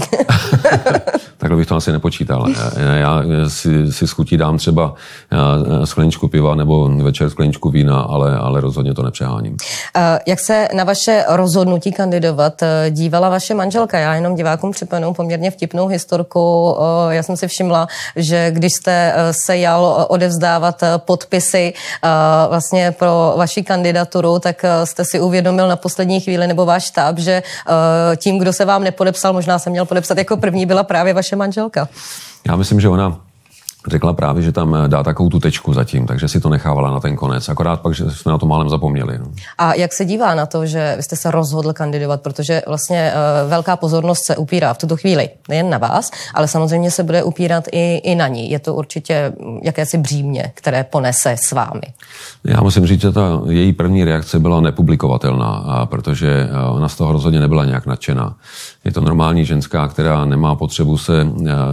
Takhle 1.41 1.57
bych 1.57 1.69
to 1.69 1.77
asi 1.77 1.93
nepočítal. 1.93 2.47
Já 2.95 3.23
si, 3.49 3.93
si 3.93 4.07
schutí 4.07 4.37
dám 4.37 4.59
třeba 4.59 4.95
skleničku 5.85 6.29
piva 6.29 6.55
nebo 6.55 6.89
večer 6.89 7.31
skleničku 7.31 7.71
vína, 7.71 8.01
ale, 8.01 8.39
ale 8.39 8.61
rozhodně 8.61 8.95
to 8.95 9.03
nepřeháním. 9.03 9.57
Jak 10.27 10.41
se 10.41 10.69
na 10.75 10.85
vaše 10.85 11.25
rozhodnutí 11.29 11.93
kandidovat 11.93 12.63
e, 12.63 12.91
dívala 12.91 13.29
vaše 13.29 13.55
manželka? 13.55 13.99
Já 13.99 14.15
jenom 14.15 14.35
divákům 14.35 14.71
připomenu 14.71 15.15
poměrně 15.15 15.51
vtipnou 15.51 15.87
historku. 15.87 16.77
Já 17.11 17.23
jsem 17.23 17.37
si 17.37 17.49
všimla, 17.49 17.87
že 18.17 18.51
když 18.51 18.73
jste 18.73 19.15
se 19.31 19.59
jal 19.59 20.07
odevzdávat 20.09 20.83
podpisy 20.97 21.75
vlastně 22.49 22.95
pro 22.99 23.35
vaši 23.37 23.63
kandidaturu, 23.63 24.39
tak 24.39 24.65
jste 24.85 25.05
si 25.05 25.21
uvědomil 25.21 25.69
na 25.69 25.77
poslední 25.77 26.21
chvíli 26.21 26.47
nebo 26.47 26.67
váš 26.67 26.85
štáb, 26.85 27.19
že 27.19 27.43
tím, 28.17 28.39
kdo 28.39 28.53
se 28.53 28.65
vám 28.71 28.85
nepodepsal, 28.85 29.33
možná 29.33 29.59
se 29.59 29.71
měl 29.71 29.85
podepsat 29.85 30.19
jako 30.19 30.37
první, 30.37 30.67
byla 30.67 30.83
právě 30.83 31.15
vaše 31.15 31.37
manželka. 31.37 31.89
Já 32.49 32.57
myslím, 32.57 32.81
že 32.81 32.89
ona 32.89 33.21
řekla 33.87 34.13
právě, 34.13 34.43
že 34.43 34.53
tam 34.53 34.77
dá 34.87 35.03
takovou 35.03 35.29
tu 35.29 35.41
tečku 35.41 35.75
zatím, 35.75 36.07
takže 36.07 36.29
si 36.29 36.41
to 36.41 36.49
nechávala 36.49 36.91
na 36.91 37.01
ten 37.01 37.17
konec. 37.17 37.49
Akorát 37.49 37.81
pak, 37.81 37.95
že 37.95 38.11
jsme 38.11 38.33
na 38.33 38.39
to 38.39 38.47
málem 38.47 38.69
zapomněli. 38.69 39.19
No. 39.19 39.25
A 39.59 39.75
jak 39.75 39.93
se 39.93 40.05
dívá 40.05 40.35
na 40.35 40.47
to, 40.47 40.67
že 40.67 40.95
vy 40.97 41.03
jste 41.03 41.17
se 41.17 41.31
rozhodl 41.31 41.73
kandidovat, 41.73 42.21
protože 42.21 42.63
vlastně 42.67 43.13
uh, 43.13 43.51
velká 43.51 43.77
pozornost 43.77 44.25
se 44.25 44.37
upírá 44.37 44.75
v 44.75 44.79
tuto 44.79 44.97
chvíli 44.97 45.29
nejen 45.49 45.71
na 45.71 45.79
vás, 45.79 46.11
ale 46.35 46.49
samozřejmě 46.49 46.91
se 46.91 47.03
bude 47.03 47.23
upírat 47.23 47.65
i, 47.73 47.97
i 47.97 48.15
na 48.15 48.29
ní. 48.29 48.51
Je 48.51 48.59
to 48.59 48.75
určitě 48.75 49.33
jakési 49.63 49.99
břímě, 49.99 50.53
které 50.55 50.85
ponese 50.85 51.37
s 51.47 51.53
vámi. 51.53 51.83
Já 52.45 52.61
musím 52.61 52.87
říct, 52.87 53.01
že 53.01 53.13
ta 53.13 53.41
její 53.49 53.73
první 53.73 54.05
reakce 54.05 54.39
byla 54.39 54.61
nepublikovatelná, 54.61 55.87
protože 55.91 56.49
ona 56.71 56.89
z 56.89 56.97
toho 56.97 57.13
rozhodně 57.13 57.41
nebyla 57.41 57.65
nějak 57.65 57.87
nadšená. 57.87 58.35
Je 58.85 58.93
to 58.93 59.01
normální 59.01 59.45
ženská, 59.45 59.89
která 59.89 60.25
nemá 60.25 60.55
potřebu 60.55 60.99
se 60.99 61.27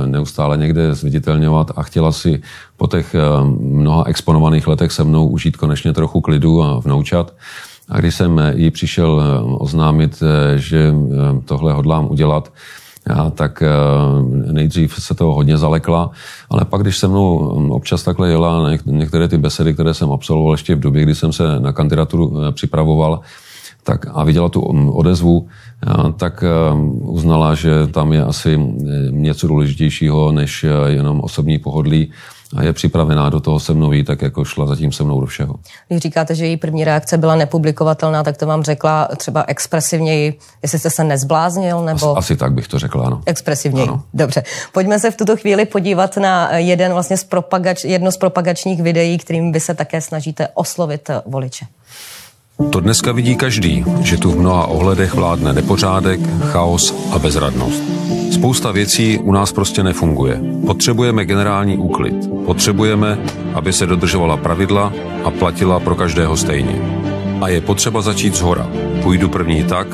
neustále 0.06 0.58
někde 0.58 0.96
zviditelňovat 0.96 1.72
a 1.76 1.84
chtěla 1.84 2.12
si 2.12 2.42
po 2.78 2.88
těch 2.88 3.16
mnoha 3.60 4.04
exponovaných 4.08 4.68
letech 4.68 4.92
se 4.92 5.04
mnou 5.04 5.28
užít 5.28 5.58
konečně 5.58 5.94
trochu 5.94 6.22
klidu 6.22 6.64
a 6.64 6.80
vnoučat. 6.80 7.34
A 7.90 8.00
když 8.00 8.16
jsem 8.16 8.42
jí 8.56 8.72
přišel 8.72 9.24
oznámit, 9.58 10.24
že 10.56 10.94
tohle 11.46 11.74
hodlám 11.74 12.08
udělat, 12.12 12.54
já, 13.10 13.30
tak 13.30 13.64
nejdřív 14.52 14.96
se 15.00 15.16
toho 15.16 15.34
hodně 15.34 15.58
zalekla, 15.58 16.12
ale 16.50 16.66
pak, 16.66 16.82
když 16.82 16.98
se 16.98 17.08
mnou 17.08 17.38
občas 17.70 18.04
takhle 18.04 18.30
jela 18.30 18.70
některé 18.86 19.28
ty 19.28 19.38
besedy, 19.38 19.74
které 19.74 19.94
jsem 19.94 20.12
absolvoval 20.12 20.54
ještě 20.54 20.76
v 20.76 20.80
době, 20.80 21.04
kdy 21.04 21.16
jsem 21.16 21.34
se 21.34 21.60
na 21.60 21.74
kandidaturu 21.74 22.34
připravoval, 22.52 23.20
tak 23.84 24.06
a 24.14 24.24
viděla 24.24 24.50
tu 24.50 24.62
odezvu, 24.92 25.48
tak 26.18 26.44
uznala, 27.02 27.56
že 27.56 27.88
tam 27.88 28.14
je 28.14 28.24
asi 28.24 28.60
něco 29.10 29.48
důležitějšího 29.48 30.32
než 30.32 30.66
jenom 30.88 31.22
osobní 31.22 31.60
pohodlí 31.60 32.12
a 32.56 32.64
je 32.64 32.74
připravená 32.74 33.30
do 33.30 33.40
toho 33.40 33.60
se 33.60 33.74
mnou 33.74 33.92
jít, 33.92 34.04
tak 34.04 34.22
jako 34.22 34.46
šla 34.46 34.66
zatím 34.66 34.92
se 34.92 35.04
mnou 35.04 35.22
do 35.22 35.28
všeho. 35.28 35.56
Když 35.88 36.02
říkáte, 36.02 36.36
že 36.36 36.46
její 36.46 36.58
první 36.58 36.84
reakce 36.84 37.18
byla 37.18 37.36
nepublikovatelná, 37.36 38.24
tak 38.24 38.38
to 38.38 38.46
vám 38.46 38.64
řekla 38.64 39.08
třeba 39.18 39.44
expresivněji, 39.48 40.40
jestli 40.62 40.80
jste 40.80 40.90
se 40.90 41.04
nezbláznil, 41.04 41.82
nebo... 41.82 42.18
Asi, 42.18 42.18
asi 42.18 42.38
tak 42.38 42.54
bych 42.54 42.68
to 42.68 42.80
řekla, 42.80 43.06
ano. 43.06 43.22
Expresivněji, 43.26 43.88
ano. 43.88 44.04
dobře. 44.14 44.44
Pojďme 44.74 45.00
se 45.00 45.12
v 45.12 45.18
tuto 45.18 45.38
chvíli 45.38 45.66
podívat 45.66 46.18
na 46.18 46.58
jeden 46.58 46.94
vlastně 46.94 47.18
z 47.18 47.24
propagač, 47.24 47.84
jedno 47.84 48.12
z 48.12 48.18
propagačních 48.18 48.82
videí, 48.82 49.18
kterým 49.18 49.52
vy 49.52 49.60
se 49.60 49.74
také 49.74 50.02
snažíte 50.02 50.48
oslovit 50.54 51.10
voliče. 51.26 51.66
To 52.58 52.80
dneska 52.80 53.12
vidí 53.12 53.36
každý, 53.36 53.86
že 54.02 54.18
tu 54.18 54.32
v 54.32 54.40
mnoha 54.40 54.68
ohledech 54.68 55.14
vládne 55.14 55.54
nepořádek, 55.54 56.20
chaos 56.52 56.96
a 57.12 57.20
bezradnost. 57.20 57.84
Spousta 58.34 58.72
věcí 58.72 59.18
u 59.18 59.32
nás 59.32 59.52
prostě 59.52 59.84
nefunguje. 59.84 60.42
Potřebujeme 60.66 61.26
generální 61.26 61.78
úklid. 61.78 62.16
Potřebujeme, 62.46 63.18
aby 63.54 63.74
se 63.74 63.86
dodržovala 63.86 64.38
pravidla 64.38 64.94
a 65.24 65.32
platila 65.32 65.80
pro 65.80 65.96
každého 65.96 66.38
stejně. 66.38 66.82
A 67.42 67.48
je 67.48 67.62
potřeba 67.62 68.02
začít 68.02 68.36
z 68.36 68.42
hora. 68.42 68.68
Půjdu 69.04 69.30
první 69.30 69.64
tak, 69.64 69.88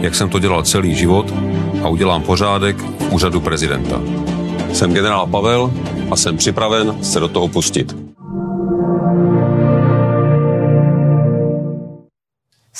jak 0.00 0.14
jsem 0.14 0.28
to 0.28 0.38
dělal 0.38 0.62
celý 0.62 0.94
život 0.94 1.34
a 1.82 1.88
udělám 1.88 2.22
pořádek 2.22 2.76
v 2.76 3.12
úřadu 3.12 3.40
prezidenta. 3.40 4.00
Jsem 4.72 4.92
generál 4.92 5.26
Pavel 5.26 5.72
a 6.10 6.16
jsem 6.16 6.36
připraven 6.36 6.96
se 7.02 7.20
do 7.20 7.28
toho 7.28 7.48
pustit. 7.48 7.99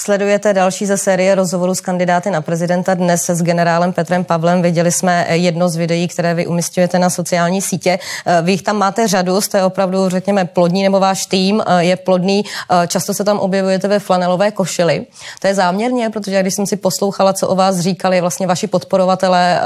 Sledujete 0.05 0.55
další 0.55 0.87
ze 0.87 0.97
série 0.97 1.35
rozhovorů 1.35 1.75
s 1.75 1.81
kandidáty 1.81 2.31
na 2.31 2.41
prezidenta 2.41 2.95
dnes 2.95 3.31
s 3.31 3.43
generálem 3.43 3.93
Petrem 3.93 4.25
Pavlem. 4.25 4.63
Viděli 4.63 4.93
jsme 4.93 5.27
jedno 5.31 5.69
z 5.69 5.77
videí, 5.77 6.09
které 6.09 6.35
vy 6.35 6.47
umistujete 6.47 6.99
na 6.99 7.11
sociální 7.11 7.63
sítě. 7.63 7.99
Eh, 8.27 8.43
vy 8.43 8.53
jich 8.53 8.63
tam 8.63 8.77
máte 8.77 9.09
řadu, 9.09 9.41
jste 9.41 9.65
opravdu, 9.65 10.09
řekněme, 10.09 10.45
plodní, 10.45 10.83
nebo 10.83 11.01
váš 11.01 11.27
tým 11.27 11.63
eh, 11.67 11.85
je 11.85 11.97
plodný. 11.97 12.45
Eh, 12.45 12.87
často 12.87 13.15
se 13.15 13.25
tam 13.25 13.39
objevujete 13.39 13.89
ve 13.89 13.99
flanelové 13.99 14.51
košili. 14.51 15.07
To 15.41 15.47
je 15.47 15.55
záměrně, 15.55 16.11
protože 16.11 16.43
když 16.43 16.55
jsem 16.55 16.67
si 16.67 16.77
poslouchala, 16.77 17.33
co 17.33 17.49
o 17.49 17.55
vás 17.55 17.79
říkali 17.79 18.21
vlastně 18.21 18.47
vaši 18.47 18.67
podporovatelé 18.67 19.61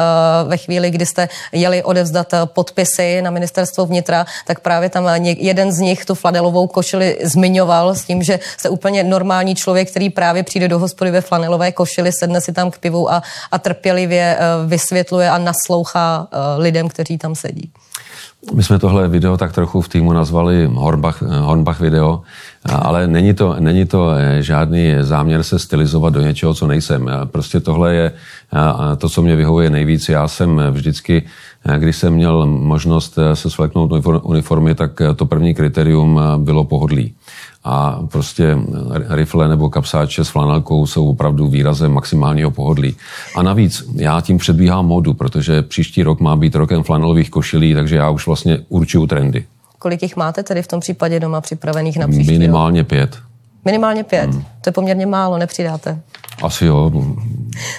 ve 0.44 0.56
chvíli, 0.56 0.90
kdy 0.90 1.06
jste 1.06 1.28
jeli 1.52 1.82
odevzdat 1.82 2.34
podpisy 2.44 3.22
na 3.22 3.30
ministerstvo 3.30 3.86
vnitra, 3.86 4.26
tak 4.46 4.60
právě 4.60 4.88
tam 4.90 5.08
jeden 5.24 5.72
z 5.72 5.78
nich 5.78 6.04
tu 6.04 6.14
flanelovou 6.14 6.66
košili 6.66 7.18
zmiňoval 7.22 7.94
s 7.94 8.04
tím, 8.04 8.22
že 8.22 8.40
jste 8.56 8.68
úplně 8.68 9.04
normální 9.04 9.54
člověk, 9.54 9.90
který 9.90 10.10
právě 10.10 10.23
právě 10.24 10.42
přijde 10.42 10.68
do 10.68 10.78
hospody 10.78 11.10
ve 11.10 11.20
flanelové 11.20 11.72
košili, 11.72 12.12
sedne 12.12 12.40
si 12.40 12.52
tam 12.52 12.70
k 12.70 12.78
pivu 12.78 13.12
a, 13.12 13.22
a 13.52 13.58
trpělivě 13.58 14.36
uh, 14.36 14.70
vysvětluje 14.70 15.30
a 15.30 15.38
naslouchá 15.38 16.20
uh, 16.20 16.62
lidem, 16.62 16.88
kteří 16.88 17.18
tam 17.18 17.34
sedí. 17.34 17.68
My 18.54 18.62
jsme 18.62 18.78
tohle 18.78 19.08
video 19.08 19.36
tak 19.36 19.52
trochu 19.52 19.80
v 19.80 19.88
týmu 19.88 20.12
nazvali 20.12 20.64
Hornbach, 20.72 21.22
Hornbach 21.22 21.80
video, 21.80 22.22
ale 22.64 23.06
není 23.06 23.34
to, 23.34 23.56
není 23.58 23.84
to 23.84 24.12
eh, 24.16 24.42
žádný 24.42 24.94
záměr 25.00 25.42
se 25.42 25.58
stylizovat 25.58 26.12
do 26.12 26.20
něčeho, 26.20 26.54
co 26.54 26.66
nejsem. 26.66 27.10
Prostě 27.24 27.60
tohle 27.60 27.94
je 27.94 28.12
to, 28.98 29.08
co 29.08 29.22
mě 29.22 29.36
vyhovuje 29.36 29.70
nejvíc. 29.70 30.08
Já 30.08 30.28
jsem 30.28 30.60
vždycky, 30.70 31.22
když 31.78 31.96
jsem 31.96 32.12
měl 32.12 32.46
možnost 32.46 33.18
se 33.34 33.50
svleknout 33.50 33.92
uniformy, 34.22 34.74
tak 34.74 34.90
to 35.16 35.26
první 35.26 35.54
kritérium 35.54 36.20
bylo 36.36 36.64
pohodlí 36.64 37.14
a 37.64 38.00
prostě 38.10 38.58
rifle 39.08 39.48
nebo 39.48 39.70
kapsáče 39.70 40.24
s 40.24 40.28
flanelkou 40.28 40.86
jsou 40.86 41.08
opravdu 41.08 41.48
výrazem 41.48 41.92
maximálního 41.92 42.50
pohodlí. 42.50 42.96
A 43.36 43.42
navíc 43.42 43.84
já 43.94 44.20
tím 44.20 44.38
předbíhám 44.38 44.86
modu, 44.86 45.14
protože 45.14 45.62
příští 45.62 46.02
rok 46.02 46.20
má 46.20 46.36
být 46.36 46.54
rokem 46.54 46.82
flanelových 46.82 47.30
košilí, 47.30 47.74
takže 47.74 47.96
já 47.96 48.10
už 48.10 48.26
vlastně 48.26 48.58
určuju 48.68 49.06
trendy. 49.06 49.44
Kolik 49.78 50.02
jich 50.02 50.16
máte 50.16 50.42
tedy 50.42 50.62
v 50.62 50.66
tom 50.66 50.80
případě 50.80 51.20
doma 51.20 51.40
připravených 51.40 51.98
na 51.98 52.08
příští 52.08 52.32
Minimálně 52.32 52.80
rok? 52.80 52.88
pět. 52.88 53.18
Minimálně 53.64 54.04
pět. 54.04 54.30
Hmm. 54.30 54.40
To 54.60 54.68
je 54.68 54.72
poměrně 54.72 55.06
málo, 55.06 55.38
nepřidáte? 55.38 56.00
Asi 56.42 56.66
jo. 56.66 56.92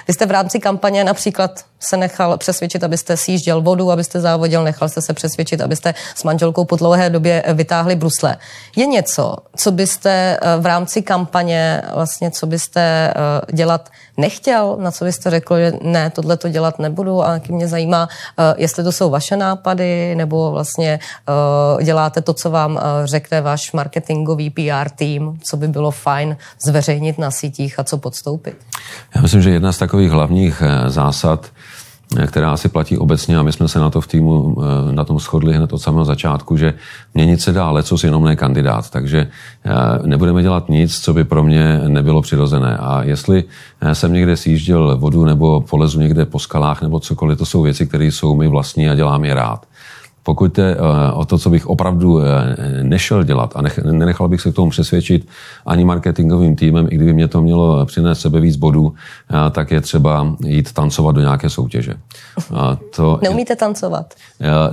Vy 0.07 0.13
jste 0.13 0.25
v 0.25 0.31
rámci 0.31 0.59
kampaně 0.59 1.03
například 1.03 1.65
se 1.79 1.97
nechal 1.97 2.37
přesvědčit, 2.37 2.83
abyste 2.83 3.17
sjížděl 3.17 3.61
vodu, 3.61 3.91
abyste 3.91 4.19
závodil, 4.19 4.63
nechal 4.63 4.89
jste 4.89 5.01
se 5.01 5.13
přesvědčit, 5.13 5.61
abyste 5.61 5.93
s 6.15 6.23
manželkou 6.23 6.65
po 6.65 6.75
dlouhé 6.75 7.09
době 7.09 7.43
vytáhli 7.53 7.95
brusle. 7.95 8.37
Je 8.75 8.85
něco, 8.85 9.35
co 9.55 9.71
byste 9.71 10.37
eh, 10.41 10.57
v 10.59 10.65
rámci 10.65 11.01
kampaně, 11.01 11.81
vlastně, 11.93 12.31
co 12.31 12.47
byste 12.47 12.81
eh, 12.81 13.13
dělat 13.55 13.89
nechtěl, 14.17 14.77
na 14.79 14.91
co 14.91 15.05
byste 15.05 15.29
řekl, 15.29 15.57
že 15.57 15.73
ne, 15.81 16.09
tohle 16.09 16.37
to 16.37 16.49
dělat 16.49 16.79
nebudu 16.79 17.23
a 17.23 17.27
taky 17.27 17.53
mě 17.53 17.67
zajímá, 17.67 18.09
eh, 18.39 18.53
jestli 18.57 18.83
to 18.83 18.91
jsou 18.91 19.09
vaše 19.09 19.37
nápady, 19.37 20.15
nebo 20.15 20.51
vlastně 20.51 20.99
děláte 21.83 22.21
to, 22.21 22.33
co 22.33 22.51
vám 22.51 22.79
řekne 23.03 23.41
váš 23.41 23.71
marketingový 23.71 24.49
PR 24.49 24.89
tým, 24.95 25.39
co 25.49 25.57
by 25.57 25.67
bylo 25.67 25.91
fajn 25.91 26.37
zveřejnit 26.65 27.17
na 27.17 27.31
sítích 27.31 27.79
a 27.79 27.83
co 27.83 27.97
podstoupit. 27.97 28.57
Já 29.15 29.21
myslím, 29.21 29.41
že 29.41 29.49
jedna 29.49 29.64
z 29.71 29.77
takových 29.77 30.11
hlavních 30.11 30.63
zásad 30.87 31.51
která 32.27 32.53
asi 32.53 32.69
platí 32.69 32.97
obecně 32.97 33.37
a 33.37 33.43
my 33.43 33.51
jsme 33.51 33.67
se 33.67 33.79
na 33.79 33.89
to 33.89 34.01
v 34.01 34.07
týmu 34.07 34.57
eh, 34.57 34.91
na 34.91 35.03
tom 35.03 35.19
shodli 35.19 35.53
hned 35.53 35.73
od 35.73 35.77
samého 35.77 36.05
začátku, 36.05 36.57
že 36.57 36.73
měnit 37.13 37.41
se 37.41 37.51
dá 37.51 37.71
lecos 37.71 38.03
jenom 38.03 38.23
ne 38.23 38.35
kandidát, 38.35 38.89
takže 38.89 39.27
eh, 39.65 39.71
nebudeme 40.07 40.41
dělat 40.41 40.69
nic, 40.69 40.99
co 40.99 41.13
by 41.13 41.23
pro 41.23 41.43
mě 41.43 41.81
nebylo 41.87 42.21
přirozené. 42.21 42.77
A 42.77 43.03
jestli 43.03 43.43
eh, 43.81 43.95
jsem 43.95 44.13
někde 44.13 44.37
sjížděl 44.37 44.97
vodu 44.97 45.25
nebo 45.25 45.61
polezu 45.61 45.99
někde 45.99 46.25
po 46.25 46.39
skalách 46.39 46.81
nebo 46.81 46.99
cokoliv, 46.99 47.37
to 47.37 47.45
jsou 47.45 47.61
věci, 47.61 47.87
které 47.87 48.05
jsou 48.05 48.35
mi 48.35 48.47
vlastní 48.47 48.89
a 48.89 48.95
dělám 48.95 49.25
je 49.25 49.33
rád. 49.33 49.65
Pokud 50.25 50.57
je 50.57 50.75
eh, 50.75 51.11
o 51.13 51.25
to, 51.25 51.37
co 51.37 51.49
bych 51.49 51.67
opravdu 51.67 52.19
eh, 52.19 52.23
nešel 52.83 53.23
dělat 53.23 53.53
a 53.55 53.61
nenechal 53.91 54.27
bych 54.27 54.41
se 54.41 54.51
k 54.51 54.55
tomu 54.55 54.69
přesvědčit 54.69 55.27
ani 55.65 55.85
marketingovým 55.85 56.55
týmem, 56.55 56.87
i 56.91 56.95
kdyby 56.95 57.13
mě 57.13 57.27
to 57.27 57.41
mělo 57.41 57.85
přinést 57.85 58.19
sebe 58.19 58.39
víc 58.39 58.55
bodů, 58.55 58.93
eh, 58.93 59.51
tak 59.51 59.71
je 59.71 59.81
třeba 59.81 60.35
jít 60.45 60.73
tancovat 60.73 61.15
do 61.15 61.21
nějaké 61.21 61.49
soutěže. 61.49 61.93
To 62.95 63.19
Neumíte 63.21 63.55
tancovat? 63.55 64.13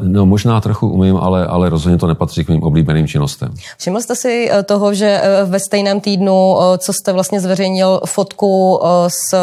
No 0.02 0.26
možná 0.26 0.60
trochu 0.60 0.88
umím, 0.88 1.16
ale, 1.16 1.46
ale 1.46 1.68
rozhodně 1.68 1.98
to 1.98 2.06
nepatří 2.06 2.44
k 2.44 2.48
mým 2.48 2.62
oblíbeným 2.62 3.08
činnostem. 3.08 3.54
Všiml 3.78 4.00
jste 4.00 4.16
si 4.16 4.50
toho, 4.64 4.94
že 4.94 5.22
ve 5.44 5.60
stejném 5.60 6.00
týdnu, 6.00 6.56
co 6.78 6.92
jste 6.92 7.12
vlastně 7.12 7.40
zveřejnil 7.40 8.00
fotku 8.06 8.80
s 9.08 9.34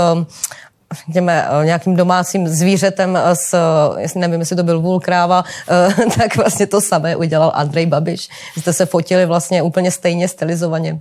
řekněme, 0.93 1.47
eh, 1.49 1.65
nějakým 1.65 1.95
domácím 1.95 2.47
zvířetem 2.47 3.17
s, 3.33 3.57
jestli 3.97 4.19
nevím, 4.19 4.39
jestli 4.39 4.55
to 4.55 4.63
byl 4.63 4.81
vůl, 4.81 4.99
kráva, 4.99 5.43
eh, 5.69 5.89
tak 6.17 6.35
vlastně 6.35 6.67
to 6.67 6.81
samé 6.81 7.15
udělal 7.15 7.51
Andrej 7.55 7.85
Babiš. 7.85 8.29
Jste 8.57 8.73
se 8.73 8.85
fotili 8.85 9.25
vlastně 9.25 9.61
úplně 9.61 9.91
stejně 9.91 10.27
stylizovaně. 10.27 10.99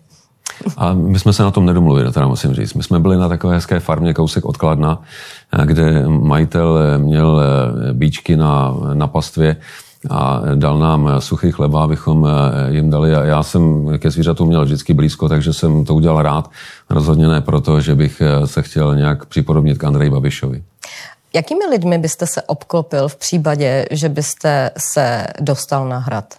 A 0.77 0.93
my 0.93 1.19
jsme 1.19 1.33
se 1.33 1.43
na 1.43 1.51
tom 1.51 1.67
nedomluvili, 1.67 2.13
teda 2.13 2.27
musím 2.27 2.55
říct. 2.55 2.75
My 2.75 2.83
jsme 2.83 3.01
byli 3.01 3.17
na 3.17 3.29
takové 3.29 3.55
hezké 3.55 3.81
farmě 3.81 4.15
kousek 4.15 4.45
od 4.45 4.57
Kladna, 4.57 5.03
eh, 5.53 5.67
kde 5.67 6.09
majitel 6.09 6.79
měl 6.99 7.43
bíčky 7.93 8.37
na, 8.37 8.75
na 8.95 9.07
pastvě 9.07 9.57
a 10.11 10.43
dal 10.55 10.79
nám 10.79 11.11
suchý 11.19 11.53
chleba, 11.53 11.85
abychom 11.85 12.29
jim 12.69 12.91
dali. 12.91 13.11
Já 13.11 13.43
jsem 13.43 13.93
ke 13.99 14.11
zvířatům 14.11 14.49
měl 14.49 14.65
vždycky 14.65 14.95
blízko, 14.95 15.29
takže 15.29 15.53
jsem 15.53 15.85
to 15.85 15.95
udělal 15.95 16.23
rád. 16.23 16.51
Rozhodně 16.91 17.29
ne 17.29 17.41
proto, 17.41 17.81
že 17.81 17.95
bych 17.95 18.23
se 18.45 18.63
chtěl 18.63 18.97
nějak 18.97 19.27
připodobnit 19.27 19.79
k 19.79 19.85
Andreji 19.85 20.11
Babišovi. 20.11 20.63
Jakými 21.35 21.67
lidmi 21.67 21.99
byste 21.99 22.27
se 22.27 22.43
obklopil 22.43 23.09
v 23.09 23.17
případě, 23.17 23.87
že 23.91 24.09
byste 24.09 24.71
se 24.79 25.27
dostal 25.41 25.89
na 25.89 25.99
hrad? 25.99 26.35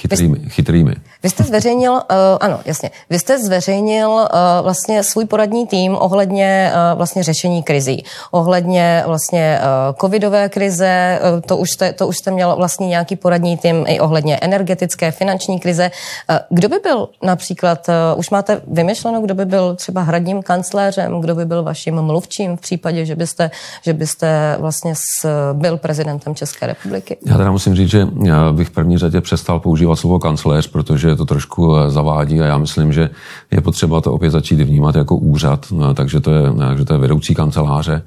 Chytrými. 0.00 0.38
chytrými. 0.48 0.94
Vy 1.22 1.30
jste 1.30 1.42
zveřejnil, 1.42 1.92
uh, 1.92 2.00
ano, 2.40 2.60
jasně, 2.64 2.90
vy 3.10 3.18
jste 3.18 3.38
zveřejnil 3.38 4.10
uh, 4.10 4.26
vlastně 4.62 5.02
svůj 5.02 5.24
poradní 5.24 5.66
tým 5.66 5.96
ohledně 6.00 6.72
uh, 6.72 6.98
vlastně 6.98 7.22
řešení 7.22 7.62
krizí, 7.62 8.04
ohledně 8.30 9.02
vlastně 9.06 9.60
uh, 9.60 9.96
covidové 10.00 10.48
krize, 10.48 11.20
uh, 11.34 11.40
to, 11.40 11.56
už 11.56 11.70
jste, 11.70 11.92
to 11.92 12.06
už 12.06 12.16
jste 12.16 12.30
měl 12.30 12.56
vlastně 12.56 12.86
nějaký 12.88 13.16
poradní 13.16 13.56
tým 13.56 13.84
i 13.88 14.00
ohledně 14.00 14.36
energetické, 14.36 15.10
finanční 15.10 15.60
krize. 15.60 15.90
Uh, 16.30 16.36
kdo 16.50 16.68
by 16.68 16.76
byl 16.82 17.08
například, 17.22 17.88
uh, 17.88 18.18
už 18.18 18.30
máte 18.30 18.60
vymyšleno, 18.66 19.20
kdo 19.20 19.34
by 19.34 19.44
byl 19.44 19.76
třeba 19.76 20.02
hradním 20.02 20.42
kancléřem, 20.42 21.20
kdo 21.20 21.34
by 21.34 21.44
byl 21.44 21.62
vaším 21.62 22.02
mluvčím 22.02 22.56
v 22.56 22.60
případě, 22.60 23.06
že 23.06 23.16
byste, 23.16 23.50
že 23.82 23.92
byste 23.92 24.56
vlastně 24.60 24.94
s, 24.94 25.28
byl 25.52 25.76
prezidentem 25.76 26.34
České 26.34 26.66
republiky? 26.66 27.16
Já 27.26 27.36
teda 27.36 27.50
musím 27.50 27.74
říct, 27.74 27.90
že 27.90 28.08
já 28.24 28.52
bych 28.52 28.68
v 28.68 28.70
první 28.70 28.98
řadě 28.98 29.20
přestal 29.20 29.60
používat 29.84 30.00
slovo 30.00 30.18
kancléř, 30.18 30.66
protože 30.66 31.16
to 31.16 31.24
trošku 31.24 31.76
eh, 31.76 31.90
zavádí 31.90 32.40
a 32.40 32.46
já 32.46 32.58
myslím, 32.58 32.92
že 32.92 33.10
je 33.50 33.60
potřeba 33.60 34.00
to 34.00 34.12
opět 34.12 34.30
začít 34.30 34.60
vnímat 34.60 34.94
jako 34.94 35.16
úřad, 35.16 35.66
no, 35.72 35.94
takže 35.94 36.20
to 36.20 36.30
je, 36.30 36.52
takže 36.52 36.84
to 36.84 36.92
je 36.92 36.98
vedoucí 36.98 37.34
kanceláře. 37.34 38.02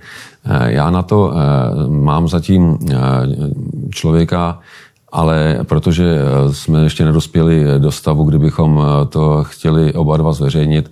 Eh, 0.46 0.72
já 0.74 0.90
na 0.90 1.04
to 1.04 1.32
eh, 1.32 1.90
mám 1.90 2.28
zatím 2.28 2.78
člověka, 3.90 4.60
ale 5.12 5.60
protože 5.64 6.06
eh, 6.06 6.54
jsme 6.54 6.84
ještě 6.84 7.06
nedospěli 7.06 7.66
do 7.78 7.92
stavu, 7.92 8.24
kdybychom 8.24 8.82
eh, 8.82 9.06
to 9.06 9.44
chtěli 9.44 9.94
oba 9.94 10.18
dva 10.18 10.34
zveřejnit, 10.34 10.92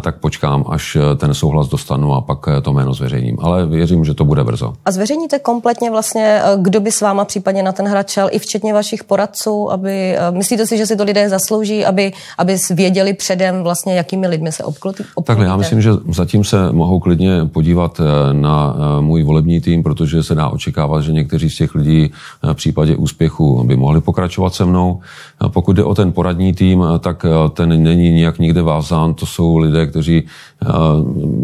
tak 0.00 0.18
počkám, 0.18 0.64
až 0.68 0.96
ten 1.16 1.34
souhlas 1.34 1.68
dostanu 1.68 2.14
a 2.14 2.20
pak 2.20 2.38
to 2.62 2.72
jméno 2.72 2.94
zveřejním. 2.94 3.36
Ale 3.40 3.66
věřím, 3.66 4.04
že 4.04 4.14
to 4.14 4.24
bude 4.24 4.44
brzo. 4.44 4.72
A 4.84 4.90
zveřejníte 4.90 5.38
kompletně 5.38 5.90
vlastně, 5.90 6.40
kdo 6.56 6.80
by 6.80 6.92
s 6.92 7.00
váma 7.00 7.24
případně 7.24 7.62
na 7.62 7.72
ten 7.72 7.86
hrad 7.88 8.08
šel, 8.08 8.28
i 8.32 8.38
včetně 8.38 8.74
vašich 8.74 9.04
poradců, 9.04 9.72
aby, 9.72 10.16
myslíte 10.30 10.66
si, 10.66 10.76
že 10.76 10.86
si 10.86 10.96
to 10.96 11.04
lidé 11.04 11.28
zaslouží, 11.28 11.84
aby, 11.84 12.12
aby 12.38 12.56
věděli 12.70 13.14
předem 13.14 13.62
vlastně, 13.62 13.94
jakými 13.96 14.26
lidmi 14.26 14.52
se 14.52 14.64
obklopí? 14.64 15.04
Takhle, 15.24 15.46
já 15.46 15.56
myslím, 15.56 15.82
že 15.82 15.90
zatím 16.12 16.44
se 16.44 16.72
mohou 16.72 17.00
klidně 17.00 17.44
podívat 17.52 18.00
na 18.32 18.76
můj 19.00 19.22
volební 19.22 19.60
tým, 19.60 19.82
protože 19.82 20.22
se 20.22 20.34
dá 20.34 20.48
očekávat, 20.48 21.00
že 21.00 21.12
někteří 21.12 21.50
z 21.50 21.56
těch 21.56 21.74
lidí 21.74 22.12
v 22.42 22.54
případě 22.54 22.96
úspěchu 22.96 23.64
by 23.64 23.76
mohli 23.76 24.00
pokračovat 24.00 24.54
se 24.54 24.64
mnou. 24.64 25.00
Pokud 25.48 25.72
jde 25.72 25.84
o 25.84 25.94
ten 25.94 26.12
poradní 26.12 26.52
tým, 26.52 26.84
tak 27.00 27.24
eh, 27.24 27.50
ten 27.50 27.82
není 27.82 28.10
nijak 28.10 28.38
nikde 28.38 28.62
vázán. 28.62 29.14
To 29.14 29.26
jsou 29.26 29.58
lidé, 29.58 29.86
kteří 29.86 30.22
eh, 30.62 30.66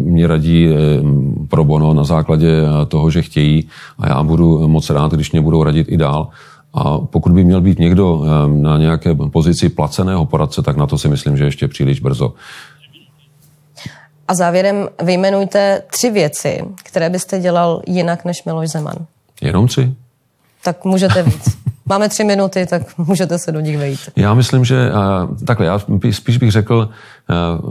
mě 0.03 0.27
radí 0.27 0.67
eh, 0.67 0.75
pro 1.47 1.63
bono 1.63 1.93
na 1.93 2.03
základě 2.03 2.61
toho, 2.87 3.09
že 3.09 3.21
chtějí 3.21 3.69
a 3.99 4.07
já 4.07 4.23
budu 4.23 4.67
moc 4.67 4.89
rád, 4.89 5.11
když 5.11 5.31
mě 5.31 5.41
budou 5.41 5.63
radit 5.63 5.87
i 5.89 5.97
dál. 5.97 6.27
A 6.73 6.97
pokud 6.97 7.31
by 7.31 7.43
měl 7.43 7.61
být 7.61 7.79
někdo 7.79 8.25
na 8.47 8.77
nějaké 8.77 9.15
pozici 9.15 9.69
placeného 9.69 10.25
poradce, 10.25 10.61
tak 10.61 10.77
na 10.77 10.87
to 10.87 10.97
si 10.97 11.09
myslím, 11.09 11.37
že 11.37 11.45
ještě 11.45 11.67
příliš 11.67 11.99
brzo. 11.99 12.33
A 14.27 14.33
závěrem 14.33 14.89
vyjmenujte 15.03 15.81
tři 15.91 16.09
věci, 16.09 16.63
které 16.83 17.09
byste 17.09 17.39
dělal 17.39 17.81
jinak 17.87 18.25
než 18.25 18.43
Miloš 18.43 18.69
Zeman. 18.69 18.95
Jenom 19.41 19.67
tři? 19.67 19.93
Tak 20.63 20.85
můžete 20.85 21.23
víc. 21.23 21.57
Máme 21.85 22.09
tři 22.09 22.23
minuty, 22.23 22.65
tak 22.65 22.81
můžete 22.97 23.37
se 23.39 23.51
do 23.51 23.59
nich 23.59 23.77
vejít. 23.77 23.99
Já 24.15 24.33
myslím, 24.33 24.65
že 24.65 24.91
takhle, 25.45 25.65
já 25.65 25.79
spíš 26.11 26.37
bych 26.37 26.51
řekl, 26.51 26.89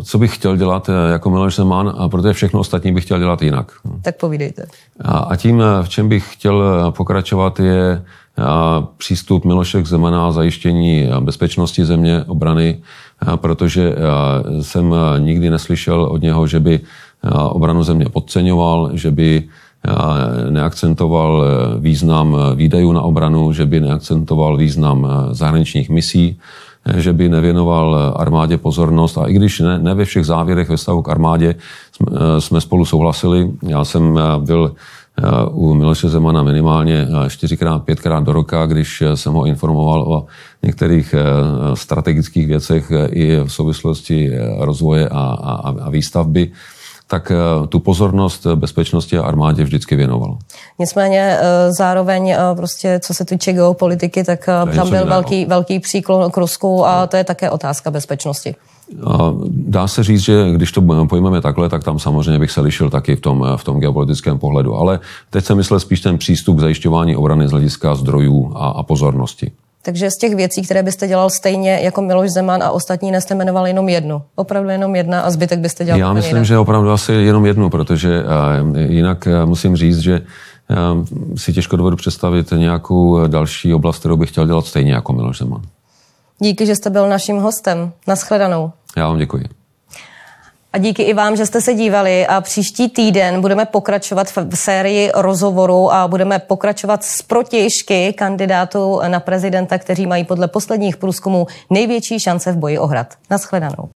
co 0.05 0.19
bych 0.19 0.35
chtěl 0.35 0.57
dělat 0.57 0.91
jako 1.13 1.31
Miloš 1.31 1.57
Zeman, 1.57 1.95
a 1.99 2.09
protože 2.09 2.33
všechno 2.33 2.61
ostatní 2.61 2.93
bych 2.93 3.05
chtěl 3.05 3.19
dělat 3.19 3.43
jinak. 3.43 3.73
Tak 4.03 4.17
povídejte. 4.17 4.67
A 5.05 5.37
tím, 5.37 5.63
v 5.83 5.89
čem 5.89 6.09
bych 6.09 6.33
chtěl 6.33 6.65
pokračovat, 6.97 7.61
je 7.61 8.03
přístup 8.97 9.45
Miloše 9.45 9.83
k 9.83 9.87
Zemana 9.87 10.27
a 10.27 10.33
zajištění 10.33 11.09
bezpečnosti 11.21 11.85
země, 11.85 12.25
obrany, 12.27 12.83
protože 13.37 13.95
jsem 14.61 14.95
nikdy 15.19 15.51
neslyšel 15.51 16.05
od 16.05 16.23
něho, 16.23 16.47
že 16.47 16.61
by 16.61 16.81
obranu 17.49 17.83
země 17.83 18.07
podceňoval, 18.13 18.91
že 18.93 19.11
by 19.11 19.49
neakcentoval 20.51 21.45
eh, 21.45 21.79
význam 21.79 22.37
eh, 22.37 22.55
výdajů 22.57 22.93
na 22.93 23.03
obranu, 23.03 23.53
že 23.53 23.67
by 23.67 23.81
neakcentoval 23.81 24.57
význam 24.57 25.07
eh, 25.07 25.35
zahraničních 25.35 25.91
misí, 25.91 26.39
že 26.97 27.13
by 27.13 27.29
nevěnoval 27.29 28.15
armádě 28.17 28.59
pozornost. 28.59 29.19
A 29.19 29.27
i 29.27 29.33
když 29.33 29.61
ne, 29.61 29.79
ne 29.79 29.95
ve 29.95 30.05
všech 30.05 30.27
závěrech 30.27 30.69
ve 30.69 30.77
stavu 30.77 31.03
k 31.03 31.09
armádě 31.09 31.55
jsme, 31.93 32.11
jsme 32.39 32.61
spolu 32.61 32.85
souhlasili, 32.85 33.51
já 33.63 33.85
jsem 33.85 34.19
byl 34.39 34.75
u 35.51 35.75
Miloše 35.75 36.09
Zemana 36.09 36.43
minimálně 36.43 37.09
čtyřikrát, 37.29 37.85
pětkrát 37.85 38.25
do 38.25 38.33
roka, 38.33 38.67
když 38.67 39.03
jsem 39.15 39.33
ho 39.33 39.47
informoval 39.47 40.03
o 40.03 40.27
některých 40.63 41.15
strategických 41.75 42.47
věcech 42.47 42.93
i 43.11 43.37
v 43.45 43.49
souvislosti 43.49 44.31
rozvoje 44.59 45.09
a, 45.09 45.39
a, 45.43 45.75
a 45.81 45.91
výstavby 45.91 46.51
tak 47.13 47.31
eh, 47.31 47.67
tu 47.67 47.79
pozornost 47.79 48.47
bezpečnosti 48.55 49.19
a 49.19 49.23
armádě 49.23 49.65
vždycky 49.65 49.97
věnoval. 49.97 50.39
Nicméně 50.79 51.39
eh, 51.41 51.73
zároveň 51.73 52.31
eh, 52.31 52.39
prostě, 52.57 53.01
co 53.05 53.15
se 53.15 53.25
týče 53.25 53.53
geopolitiky, 53.53 54.25
tak 54.25 54.49
tam 54.75 54.91
byl 54.91 55.07
velký, 55.07 55.45
velký 55.45 55.81
příklon 55.81 56.31
k 56.31 56.37
Rusku 56.37 56.87
a 56.87 57.07
to 57.07 57.17
je 57.17 57.25
také 57.25 57.51
otázka 57.51 57.91
bezpečnosti. 57.91 58.55
Dá 59.49 59.89
se 59.89 60.03
říct, 60.03 60.21
že 60.21 60.51
když 60.53 60.73
to 60.73 60.83
pojmeme 61.09 61.41
takhle, 61.41 61.69
tak 61.69 61.85
tam 61.85 61.99
samozřejmě 61.99 62.39
bych 62.39 62.51
se 62.51 62.61
lišil 62.61 62.91
taky 62.91 63.17
v 63.17 63.21
tom, 63.21 63.47
v 63.57 63.65
tom 63.65 63.81
geopolitickém 63.81 64.39
pohledu. 64.39 64.75
Ale 64.75 65.01
teď 65.31 65.45
jsem 65.45 65.57
myslel 65.57 65.81
spíš 65.81 66.01
ten 66.01 66.19
přístup 66.19 66.57
k 66.57 66.61
zajišťování 66.61 67.17
obrany 67.17 67.49
z 67.49 67.51
hlediska 67.51 67.95
zdrojů 67.95 68.53
a, 68.55 68.69
a 68.69 68.83
pozornosti. 68.83 69.53
Takže 69.85 70.11
z 70.11 70.17
těch 70.17 70.35
věcí, 70.35 70.63
které 70.63 70.83
byste 70.83 71.09
dělal 71.09 71.31
stejně 71.31 71.81
jako 71.83 72.03
Miloš 72.03 72.31
Zeman 72.31 72.63
a 72.63 72.71
ostatní, 72.71 73.11
nejste 73.11 73.35
jmenoval 73.35 73.67
jenom 73.67 73.89
jednu. 73.89 74.23
Opravdu 74.35 74.69
jenom 74.69 74.97
jedna 74.97 75.21
a 75.21 75.31
zbytek 75.31 75.59
byste 75.59 75.85
dělal 75.85 76.01
Já 76.01 76.13
myslím, 76.13 76.37
jinak. 76.37 76.47
že 76.47 76.59
opravdu 76.59 76.91
asi 76.91 77.13
jenom 77.13 77.47
jednu, 77.47 77.71
protože 77.71 78.23
uh, 78.23 78.79
jinak 78.79 79.27
uh, 79.27 79.49
musím 79.49 79.77
říct, 79.77 79.99
že 79.99 80.21
uh, 80.21 81.37
si 81.37 81.53
těžko 81.53 81.77
dovedu 81.77 81.97
představit 81.97 82.51
nějakou 82.57 83.27
další 83.27 83.75
oblast, 83.75 83.99
kterou 83.99 84.17
bych 84.17 84.31
chtěl 84.31 84.47
dělat 84.47 84.67
stejně 84.67 84.93
jako 84.93 85.13
Miloš 85.13 85.39
Zeman. 85.39 85.63
Díky, 86.39 86.67
že 86.67 86.77
jste 86.77 86.91
byl 86.91 87.09
naším 87.09 87.39
hostem. 87.39 87.93
Naschledanou. 88.09 88.73
Já 88.97 89.09
vám 89.09 89.19
děkuji. 89.19 89.62
A 90.73 90.79
díky 90.79 91.03
i 91.03 91.15
vám, 91.15 91.37
že 91.37 91.47
jste 91.47 91.61
se 91.61 91.75
dívali 91.75 92.27
a 92.27 92.41
příští 92.41 92.89
týden 92.89 93.41
budeme 93.41 93.65
pokračovat 93.65 94.33
v 94.51 94.57
sérii 94.57 95.11
rozhovorů 95.15 95.93
a 95.93 96.09
budeme 96.09 96.39
pokračovat 96.39 97.05
s 97.05 97.23
protěžky 97.23 98.13
kandidátů 98.13 99.01
na 99.09 99.21
prezidenta, 99.21 99.79
kteří 99.79 100.07
mají 100.07 100.25
podle 100.25 100.49
posledních 100.49 100.97
průzkumů 100.97 101.47
největší 101.71 102.21
šance 102.21 102.53
v 102.53 102.57
boji 102.57 102.79
o 102.79 102.87
hrad. 102.87 103.15
Naschledanou. 103.31 103.89